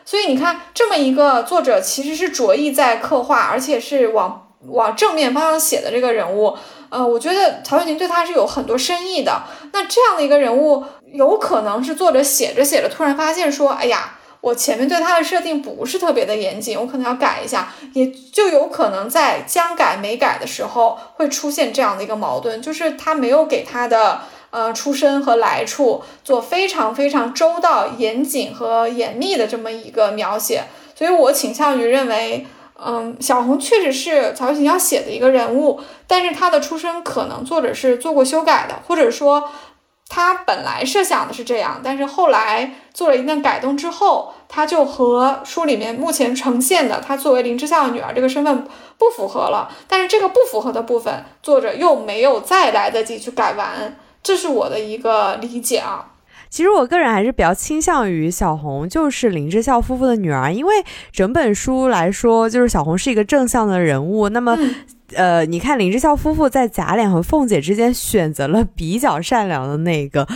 [0.08, 6.56] 所以你看，这么一个作者其实是着意在刻画，而且是往往正面方向写的这个人物，
[6.88, 9.42] 呃，我觉得曹雪芹对他是有很多深意的。
[9.70, 10.82] 那这样的一个人物，
[11.12, 24.22] 有可能是作者写着写着突然发现说，哎呀，我前面对他的设定不是特别的严谨，我可能要改一下，也就有可能在将改没改的时候会出现这样的一个矛盾，就是他没有给他的。
[24.50, 32.46] 呃，出身和来处做非常非常周到、严谨和严密的这么一个描写，所以我倾向于认为，
[32.82, 39.50] 嗯，小红确实是曹雪芹要写的一个人物，但是他的出身可能作者是做过修改的，或者说
[40.08, 53.94] 他本来设想的是这样，但是后来做了一定改动之后，他就和书里面目前呈现的他作为林之孝的女儿这个身份不符合了，但是这个不符合的部分，作者又没有再来得及去改完。
[54.22, 56.12] 这是我的一个理解啊。
[56.50, 60.72] 其实我个人还是比较倾向于小红就是林之孝夫妇的女儿，因为
[61.12, 64.30] 整本书来说，就是小红是一个正向的人物。
[64.30, 64.58] 那么，
[65.12, 70.26] 呃，你看林之孝夫妇在贾琏和凤姐之间选择了比较善良的那个，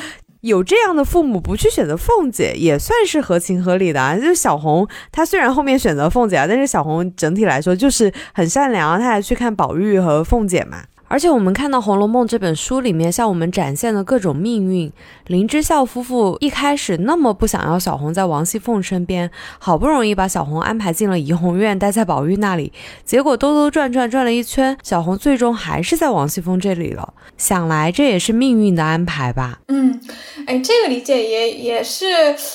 [0.42, 4.14] 有这样的父母不去选择凤姐，也算是合情合理的啊。
[4.14, 10.82] 就是小红她虽然后面选择凤姐啊，但是小红整体来说就是很善良，她还去看宝玉和凤姐嘛。
[11.12, 14.90] 而且我们看到《红楼梦》这本书里面向我们展现的各种命运，
[15.26, 22.72] 林之孝夫妇一开始那么不想要小红在王熙凤身边，好不容易把小红安排进了怡红院，待在宝玉那里，
[23.04, 27.12] 结果兜兜转转转了一圈，小红最终还是在王熙凤这里了。
[27.36, 29.60] 想来这也是命运的安排吧？
[29.68, 30.00] 嗯，
[30.46, 32.06] 哎，这个理解也也是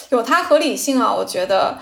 [0.10, 1.78] 有它合理性啊，我觉得。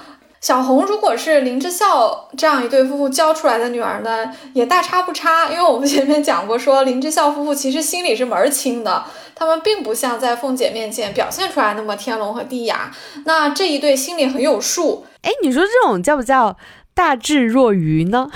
[0.45, 5.51] 小红如果是林之孝这样一对夫妇教出来的女儿呢，也大差不差。
[5.51, 12.91] 因为我们前面讲过，说林之孝夫妇其实心里是门儿清的，他们并不像在凤姐面前表现出来那么天聋和地哑。
[13.25, 15.07] 那这一对心里很有数。
[15.23, 16.55] 哎，你说这种叫不叫
[16.93, 18.29] 大智若愚呢？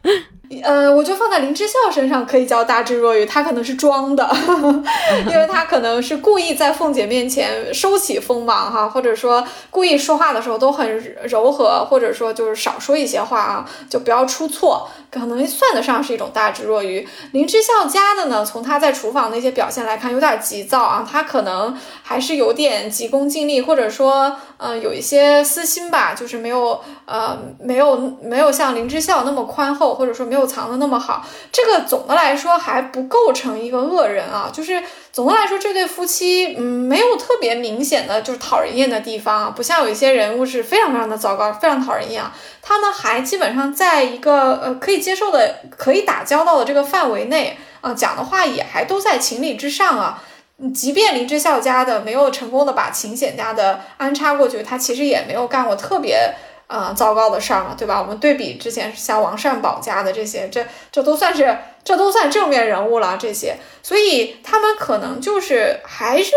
[0.62, 4.28] 呃，我就放在林之孝身上可以叫大智若愚，他可能是装的，
[5.30, 17.06] 因为他可能是故意在凤姐面前收起锋芒哈，或者说故意说话的时候都很柔和，或者说就是少说一些话啊，就不要出错，可能算得上是一种大智若愚。
[17.32, 24.36] 林之孝家的呢，从他在厨房那些表现来看，有点急躁啊，他可能还是有点急功近利，或者说。
[24.56, 31.26] 嗯，有一些私心吧，就是没有，呃，没有没有像林之孝那么宽厚，或者说没有藏的那么好。
[31.52, 34.82] 这个总的来说还不构成一个恶人啊，就是
[35.14, 42.34] 总的来说这对夫妻，嗯，没有特别明显的就是讨人厌的地方，不像有一些人物是非常非常的糟糕，非常讨人厌啊。
[42.60, 50.20] 他们还基本上在一个呃可以接受的、可以打交道的这个范围内啊，讲的话也还都在情理之上啊。
[50.74, 56.34] 即便林之孝家的没有成功的把秦显家的安插过去，他其实也没有干过特别
[56.66, 58.00] 呃糟糕的事儿嘛，对吧？
[58.00, 63.16] 我们对比之前像王善保家的这些，这这都算是这都算正面人物了。
[63.20, 66.32] 这些，所以他们可能就是还是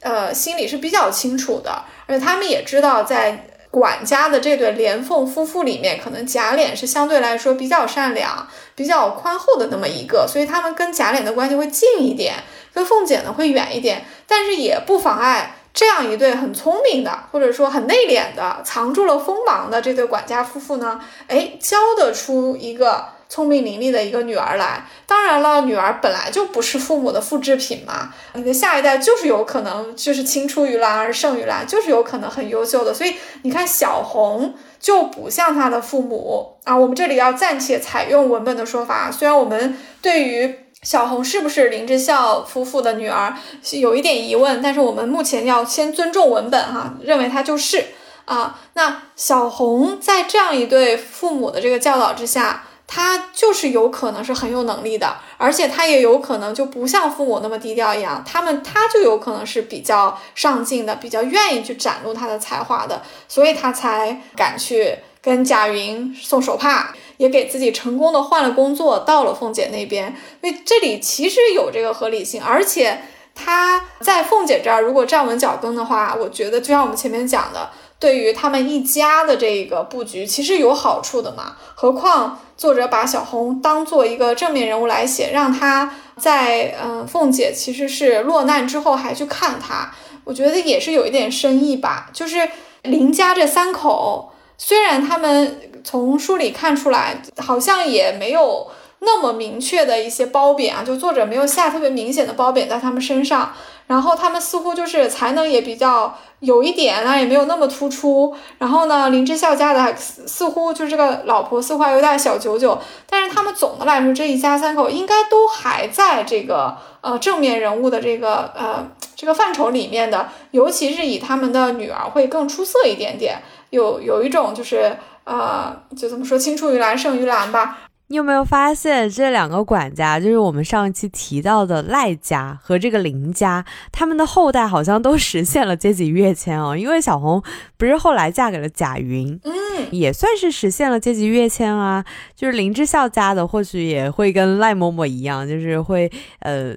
[0.00, 12.34] 呃心里是比较清楚的，而且他们也知道在管家的这对连凤夫妇里面，可能贾琏是相对来说比较善良、比较宽厚的那么一个，所以他们跟贾琏的关系会近一点，
[12.72, 15.56] 跟凤姐呢会远一点，但是也不妨碍。
[15.74, 23.04] 这样一对很聪明的，或者说很内敛的，藏住了锋芒的这对管家夫妇呢，哎，教得出一个
[23.34, 24.86] 聪明伶俐的一个女儿来。
[25.08, 32.94] 当然了，女儿本来就不是父母的复制品嘛，你的下一代就是有可能就是青出于蓝而胜于蓝，就是有可能很优秀的。
[32.94, 36.76] 所以你看，小红就不像她的父母啊。
[36.76, 40.60] 我们这里要暂且采用文本的说法，虽然我们对于。
[40.82, 43.34] 小红是不是林之孝夫妇的女儿？
[43.72, 47.82] 有一点疑问，但是我们目前要先尊重文本哈，认为她就是
[48.26, 48.60] 啊。
[48.74, 52.64] 那小红在这样一对父母的这个教导之下，
[52.94, 66.94] 他就是有可能是很有能力的，而且他也有可能就不像父母那么低调一样，他们他就有可能是比较上进的，比较愿意去展露他的才华的，所以他才敢去跟贾云送手帕。
[67.16, 73.02] 也给自己成功的换了工作，到了凤姐那边，因为这里其实有这个合理性，而且
[73.36, 81.56] 他在凤姐这儿如果站稳脚跟的话，我觉得就像我们前面讲的，对于他们一家的这个布局其实有好处的嘛。
[81.74, 89.92] 何况作者把小红当做一个正面人物来写，让他在嗯凤姐其实是落难之后还去看她，
[90.24, 92.10] 我觉得也是有一点深意吧。
[92.12, 92.48] 就是
[92.82, 95.60] 林家这三口，虽然他们。
[95.86, 98.66] 从书里看出来，好像也没有
[99.00, 103.52] 那么明确的一些褒贬啊，就作者没有下特别明显的褒贬在他们身上。
[103.86, 108.34] 然后他们似乎就是才能也比较有一点啊，也没有那么突出。
[108.58, 112.78] 然后呢，林之孝家的似乎就是这个老婆似乎还有点小九九，
[113.08, 124.96] 但是他们总的来说这一家三口应该都还在这个呃正面人物的这个呃这个范畴里面的，尤其是以他们的女儿会更出色一点点，有有一种就是。
[125.24, 127.78] 啊，就这么说，青出于蓝胜于蓝吧。
[128.14, 136.76] 你有没有发现这两个管家，就是我们上一期提到的赖家和这个林家，他们的后代好像都实现了阶级跃迁哦。
[136.76, 137.42] 因为小红
[137.76, 139.52] 不是后来嫁给了贾云，嗯，
[139.90, 142.04] 也算是实现了阶级跃迁啊。
[142.36, 146.08] 就是林之孝家的，或许也会跟赖嬷嬷一样，就是会
[146.38, 146.72] 呃，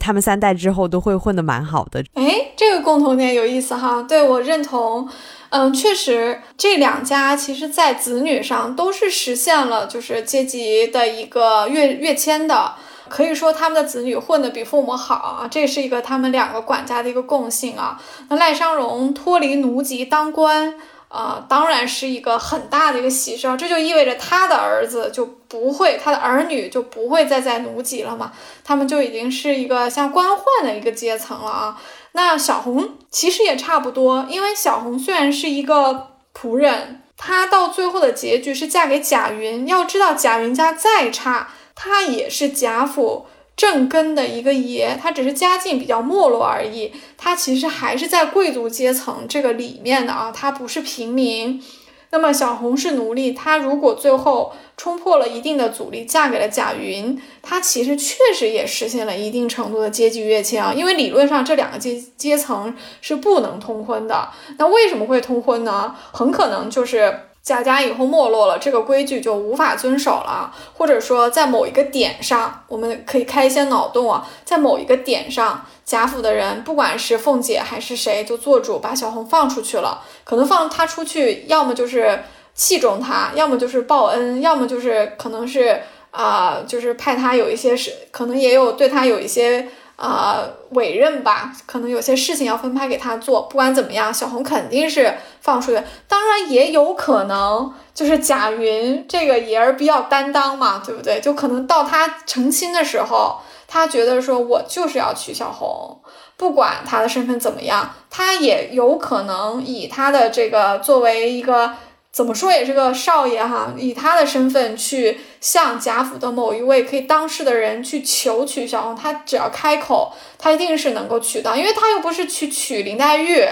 [0.00, 2.02] 他们三代之后都会混得蛮好的。
[2.14, 2.24] 哎，
[2.56, 5.06] 这个共同点有意思哈，对我认同。
[5.50, 12.74] 嗯，确实，这两家其实，在子女上都是实现了就是阶级的一个跃跃迁的，
[13.08, 17.98] 可以说他们的子女混得比父母好啊，这是一个他们两个管家的一个共性啊。
[18.28, 20.74] 那赖商荣脱离奴籍当官
[21.08, 28.30] 啊，当然是一个很大的一个喜事，这就意味着他的儿子就不会，他的儿女就不会再在奴籍了嘛，
[28.62, 31.80] 他们就已经是一个像官宦的一个阶层了啊。
[32.20, 39.68] 那小红其实也差不多，因为小红虽然是一个仆人，她到最后的结局是嫁给贾云。
[39.68, 46.92] 要知道贾云家再差，她也是贾府正根的一个爷，她只是家境比较没落而已。
[47.16, 51.62] 她其实还是在贵族阶层这个里面的啊，她不是平民。
[52.10, 60.72] 那么小红是奴隶，她如果最后冲破了一定的阻力，嫁给了贾云，她其实确实也实现了一定程度的阶级跃迁啊。
[60.72, 64.28] 因为理论上这两个阶阶层是不能通婚的。
[64.56, 65.94] 那为什么会通婚呢？
[66.12, 75.64] 很可能就是贾家以后没落了，这个规矩就无法遵守了，或者说在某一个点上，我们可以开一些脑洞啊，在某一个点上。
[75.84, 80.04] 贾府的人，不管是凤姐还是谁，就做主把小红放出去了。
[80.22, 82.22] 可能放她出去，要么就是
[82.54, 85.80] 器重她，要么就是报恩，要么就是可能是
[86.10, 89.66] 啊，就是派她有一些事，可能也有对她有一些
[89.98, 91.52] 啊委任吧。
[91.66, 93.42] 可能有些事情要分派给他做。
[93.42, 95.82] 不管怎么样，小红肯定是放出去。
[96.08, 101.20] 当然也有可能就是贾云这个爷儿比较担当嘛，对不对？
[101.20, 103.38] 就可能到他成亲的时候。
[103.70, 106.00] 他觉得说，我就是要娶小红，
[106.38, 111.74] 不管他的身份怎么样，他也有可能以他的这个作为一个
[112.18, 123.44] 怎么说也是个少爷哈，以他的身份去向贾府的某一位可以当事的人去求娶小红，他只要开口，他一定是能够娶到，因为他又不是去娶林黛玉。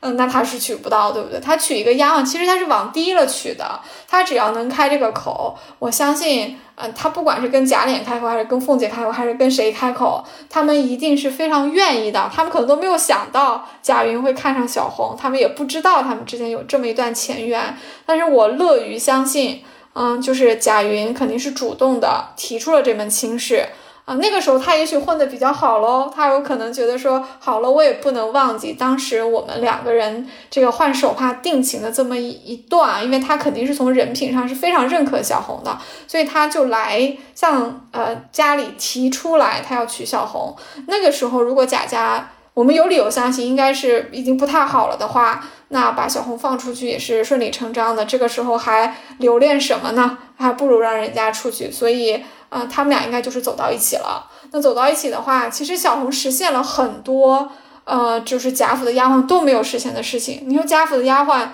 [0.00, 1.40] 嗯，那他是娶不到，对不对？
[1.40, 3.80] 他娶一个丫鬟，其实他是往低了娶的。
[4.06, 12.30] 他只要能开这个口，我相信，嗯，他不管是跟贾琏开口，还是跟凤姐开口，还是跟谁开口，他们一定是非常愿意的。
[12.32, 17.76] 他们可能都没有想到贾云会看上小红，他们也不知道他们之间有这么一段前缘。
[18.06, 23.66] 但是我乐于相信，嗯，就是贾云肯定是主动的提出了这门亲事。
[24.08, 40.56] 啊，那个时候他也许混得比较好喽，他有可能觉得说，好了，我也不能忘记当时我们两个人这个换手帕定情的这么一一段，因为他肯定是从人品上是非常认可小红的，所以他就来向呃家里提出来，他要娶小红。
[40.86, 48.04] 那个时候，如果贾家我们有理由相信应该是已经不太好了的话，那把小红放出去也是顺理成章的。
[48.04, 50.18] 这个时候还留恋什么呢？
[50.36, 51.70] 还不如让人家出去。
[51.70, 52.24] 所以。
[52.50, 54.26] 啊，他们俩应该就是走到一起了。
[54.52, 57.46] 那走到一起的话，其实小红实现了很多，
[57.84, 60.44] 呃，就是贾府的丫鬟都没有实现的事情。
[60.46, 61.46] 你说贾府的丫鬟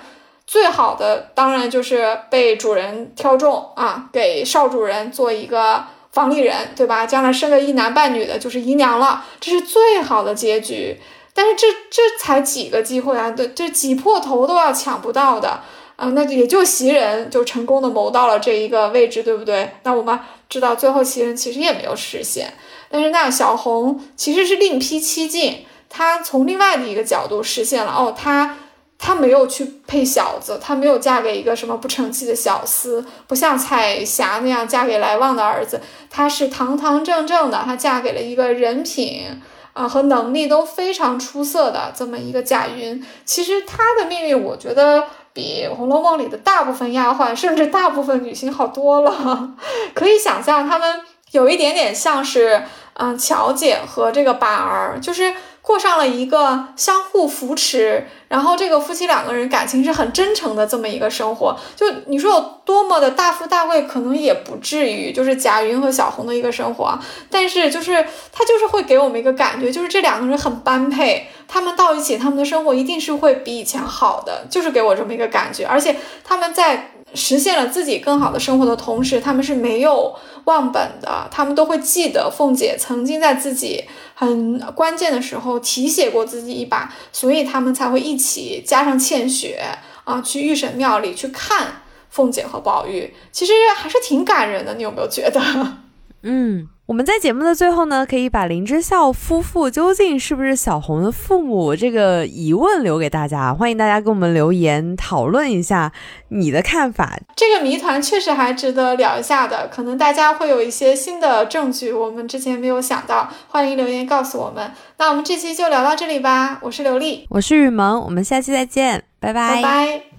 [0.47, 7.05] 最好的，当然就是被主人挑中啊，给少主人做一个房里人，对吧？
[7.05, 11.01] 将来生个一男半女的，就是姨娘了，这是最好的结局。
[11.35, 15.61] 但是这这才几个机会啊，这这挤破头都要抢不到的。
[15.97, 19.77] 啊，那也就袭人就成功的谋到了这一个位置，对不对？
[19.85, 20.19] 那我们
[20.49, 22.53] 知道最后袭人其实也没有实现，
[22.91, 27.93] 但是那小红其实是另辟蹊径，她从另外的一个角度实现了。
[27.93, 28.59] 哦，她
[28.99, 35.81] 她没有去配小子，她没有嫁给一个什么不成器的小厮，不像彩霞那样嫁给来旺的儿子，
[36.11, 39.27] 她是堂堂正正的，她嫁给了一个人品
[39.75, 43.07] 啊和能力都非常出色的这么一个贾云。
[43.27, 45.05] 其实她的命运，我觉得。
[45.35, 49.51] 比《红楼梦》里的大部分丫鬟，甚至大部分女性好多了。
[49.93, 51.01] 可以想象，她们
[51.33, 52.63] 有一点点像是，
[52.93, 55.35] 嗯，巧姐和这个板儿，就是。
[55.67, 61.57] 过上了一个相互扶持，然后这个夫妻两个人感情是很真诚的这么一个生活。
[61.75, 66.99] 就你说有多么的大富大贵，可能也不至于，就是贾云和小红的一个生活。
[67.31, 75.65] 但是就是他就是会给我们一个感觉，就是这两个人很般配，他们到一起，他们的生活一定是会比以前好的，就是给我这么一个感觉。
[75.65, 76.91] 而且他们在。
[77.15, 83.85] 实现了自己更好的生活的同时，他们是没有忘本的，他们都会记得凤姐曾经在自己
[84.15, 89.63] 很关键的时候提携过自己一把，所以他们才会一起加上倩雪
[90.05, 95.41] 啊，去御神庙里去看凤姐和宝玉，其实还是挺感人的，你有没有觉得？
[96.23, 96.69] 嗯。
[96.87, 105.91] 我们在节目的最后呢，可以把林之孝夫妇究竟是不是小红的父母这个疑问留给大家，欢迎大家给我们留言讨论一下
[106.29, 107.19] 你的看法。
[107.35, 114.71] 这个谜团确实还值得聊一下的，可能大家会有一些新的证据，我们之前没有想到，欢迎留言告诉我们。
[114.99, 120.14] 那我们这期就聊到这里吧，我是刘丽，我是雨萌，我们下期再见，拜拜，拜拜。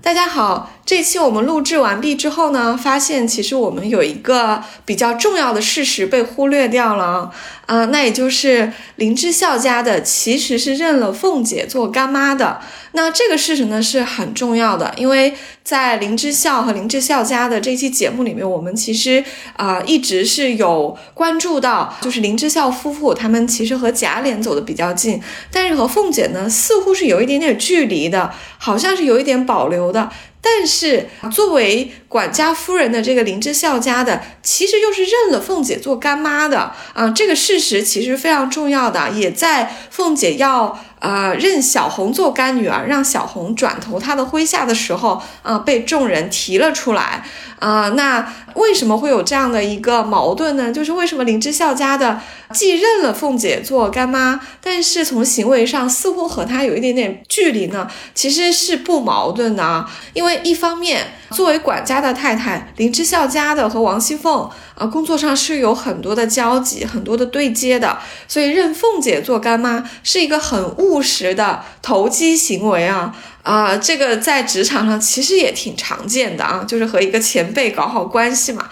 [0.00, 7.30] 大家好，这期我们录制完毕之后呢，发现其实我们有一个比较重要的事实被忽略掉了
[7.66, 12.60] 啊，那也就是林之孝家的其实是认了凤姐做干妈的。
[13.00, 15.32] 那这个事实呢是很重要的，因为
[15.62, 19.22] 在林之孝和林之孝家的这期节目里面，我们其实
[19.54, 25.22] 啊一直是有关注到，就是林之孝夫妇他们其实和贾琏走的比较近，
[25.52, 30.10] 但是和凤姐呢似乎是有一点点距离的，好像是有一点保留的。
[30.40, 40.78] 但是作为管家夫人的这个林之孝家的，其实又是认了凤姐做干妈的啊，这个事实其实非常重要的，也在凤姐要。
[41.00, 47.24] 呃，认小红做干女儿，让小红转投她的麾下的时候，啊，被众人提了出来。
[47.60, 50.72] 啊，那为什么会有这样的一个矛盾呢？
[50.72, 52.20] 就是为什么林之孝家的
[52.52, 57.88] 既认了凤姐做干妈，但是从行为上似乎和她有一点点距离呢？
[58.12, 73.14] 其实是不矛盾的啊，因为一方面作为管家的太太，林之孝家的和王熙凤啊工作上是有很多的交集、很多的对接的，所以认凤姐做干妈是一个很务实的投机行为啊。
[73.42, 78.68] 啊，这个在职场上其实也挺常见的啊，就是和一个前辈搞好关系嘛。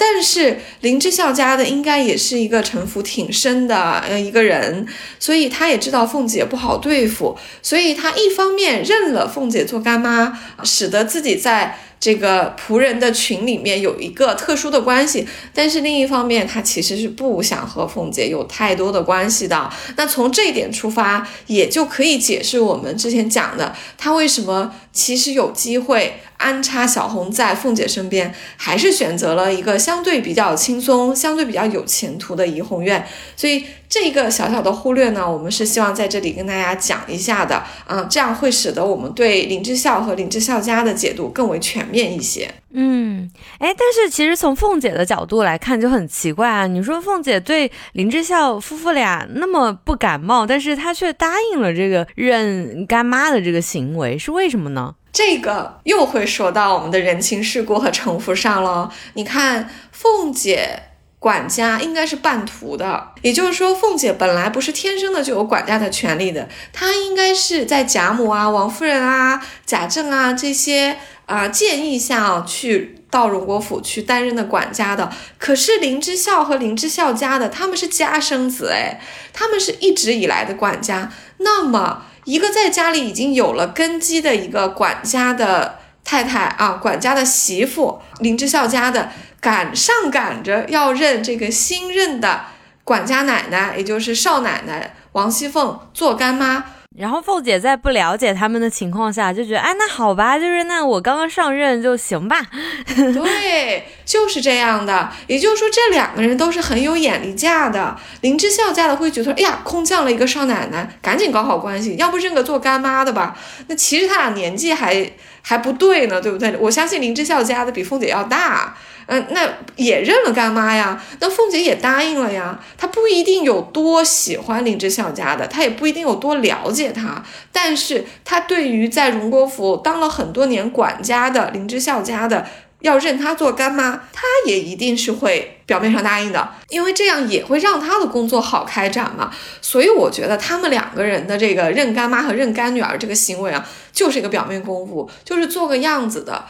[0.00, 4.86] 但是林之孝家的应该也是一个城府挺深的呃一个人，
[5.18, 11.78] 所以他也知道凤姐不好对付，所以他一方面认了凤姐做干妈，使得自己在。
[12.00, 19.68] 这个仆人的群里面有一个特殊的关系，但是另一方面，他其实是不想和凤姐有太多的关系的。
[19.96, 33.04] 那从这一点出发，也就可以解释我们之前讲的，他为什么其实有机会安插小红在凤姐身边，还是选择了一个相对比较轻松、相对比较有前途的怡红院。
[33.36, 41.88] 所以这个小小的忽略呢，我们是希望在这里跟大家讲一下的，嗯，这样会使得我们对林之孝和林之孝家的解读更为全。
[41.88, 42.46] 面一些。
[42.72, 46.66] 嗯，哎，但是其实从凤姐的角度来看就很奇怪啊。
[46.66, 54.94] 你说凤姐对林之孝夫妇俩那么不感冒，但是她却答应了这个认干妈的这个行为，是为什么呢？
[55.12, 58.92] 这个又会说到我们的人情世故和城府上了。
[59.14, 60.82] 你看，凤姐
[61.18, 70.96] 管家应该是半途的，也就是说，凤姐本来不是天生的就有管家的权利的，她应该是在贾母啊、王夫人啊、贾政啊这些。
[71.28, 78.98] 啊，建议下去到荣国府去担任的管家的，可是林之孝和林之孝家的，他们是家生子哎，
[79.34, 81.12] 他们是一直以来的管家。
[81.36, 89.10] 那么，一个在家里已经有了根基的一个管家的太太啊，管家的媳妇，林之孝家的
[89.40, 92.42] 赶上赶着要认这个新任的
[92.84, 96.62] 管家奶奶，也就是少奶奶王熙凤做干妈。
[96.98, 102.42] 然后凤姐在不了解他们的情况下，就觉得，哎，那好吧，就是那我刚刚上任就行吧。
[102.84, 105.10] 对，就是这样的。
[105.26, 107.94] 也就是说，这两个人都是很有眼力价的。
[108.22, 113.36] 林之孝家的会觉得，哎呀，空降了一个少奶奶，赶紧搞好关系，要不认个做干妈的吧。
[113.66, 116.56] 那其实他俩年纪还还不对呢，对不对？
[116.58, 118.74] 我相信林之孝家的比凤姐要大。
[119.10, 122.58] 嗯，那也认了干妈呀，那凤姐也答应了呀。
[122.76, 132.46] 她不一定有多喜欢林之孝家的，她也不一定有多了解他，但是她对于在荣国府当了很多年管家的林之孝家的，
[132.80, 139.32] 要认她做干妈，她也一定是会表面上答应的，因为这样也会让她的工作好开展嘛。
[139.60, 146.44] 所以我觉得他们两个人的这个认干妈和认干女儿这个行为啊，就是一个表面功夫，就是做个样子的。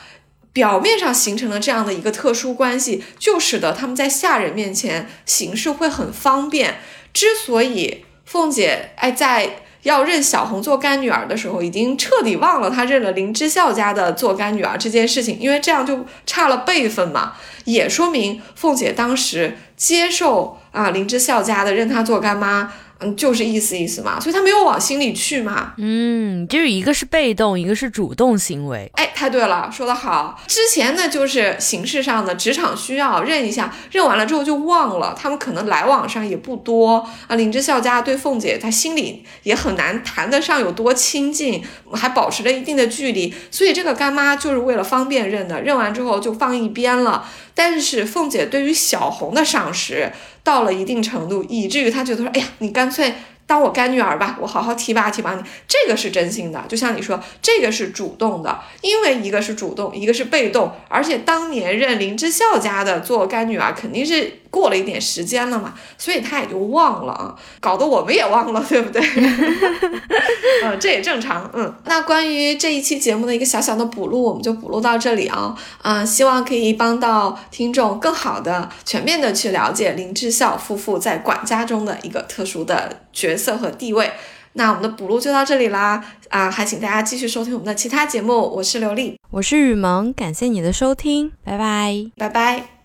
[0.50, 6.80] 表面上形成了这样的一个特殊关系，就使得他们在下人面前行事会很方便。
[7.12, 22.72] 之所以凤姐哎在要认小红做干女儿的时候，已经彻底忘了她认了林之孝家的做干女儿这件事情，因为这样就差了辈分嘛，也说明凤姐当时接受啊林之孝家的认她做干妈。
[23.00, 25.74] 嗯，就是意思意思嘛，所以他没有往心里去嘛。
[25.76, 28.90] 嗯，就是一个是被动，一个是主动行为。
[28.94, 30.40] 哎，太对了，说得好。
[30.48, 35.16] 之前呢，就是形式上的职场需要认一下，认完了之后就忘了。
[35.16, 37.36] 他们可能来往上也不多啊。
[37.36, 43.32] 林之孝家对凤姐，她心里也很难谈得上有多亲近，还保持着一定的距离。
[43.50, 47.24] 所以这个干妈就是为了方便认的，认完之后就放一边了。
[47.58, 50.12] 但是凤姐对于小红的赏识
[50.44, 53.12] 到了一定程度，以至于她觉得说：“哎呀，你干脆。”
[53.48, 56.62] 当我干女儿吧，我好好提拔提拔你，这个是真心的。
[56.68, 60.70] 就像你说，这个是主动的，因为一个是主动，一个是被动。
[60.88, 69.00] 而且当年任林之孝家的做干女儿，肯定是过了一点时间了嘛，所以他也就忘了啊，搞得我们也忘了，对不对？
[70.64, 71.50] 嗯，这也正常。
[71.54, 75.56] 嗯，那关于这一期节目的一个小小的补录，我们就补录到这里啊。
[75.82, 83.38] 嗯，希望可以帮到听众更好的、全面的去了解林志孝夫妇在管家中的一个特殊的角。
[83.38, 84.10] 色和地位，
[84.54, 86.50] 那我们的补录就到这里啦啊！
[86.50, 88.36] 还请大家继续收听我们的其他节目。
[88.36, 92.77] 我是刘丽，我是雨萌，感谢你的收听，拜拜，拜拜。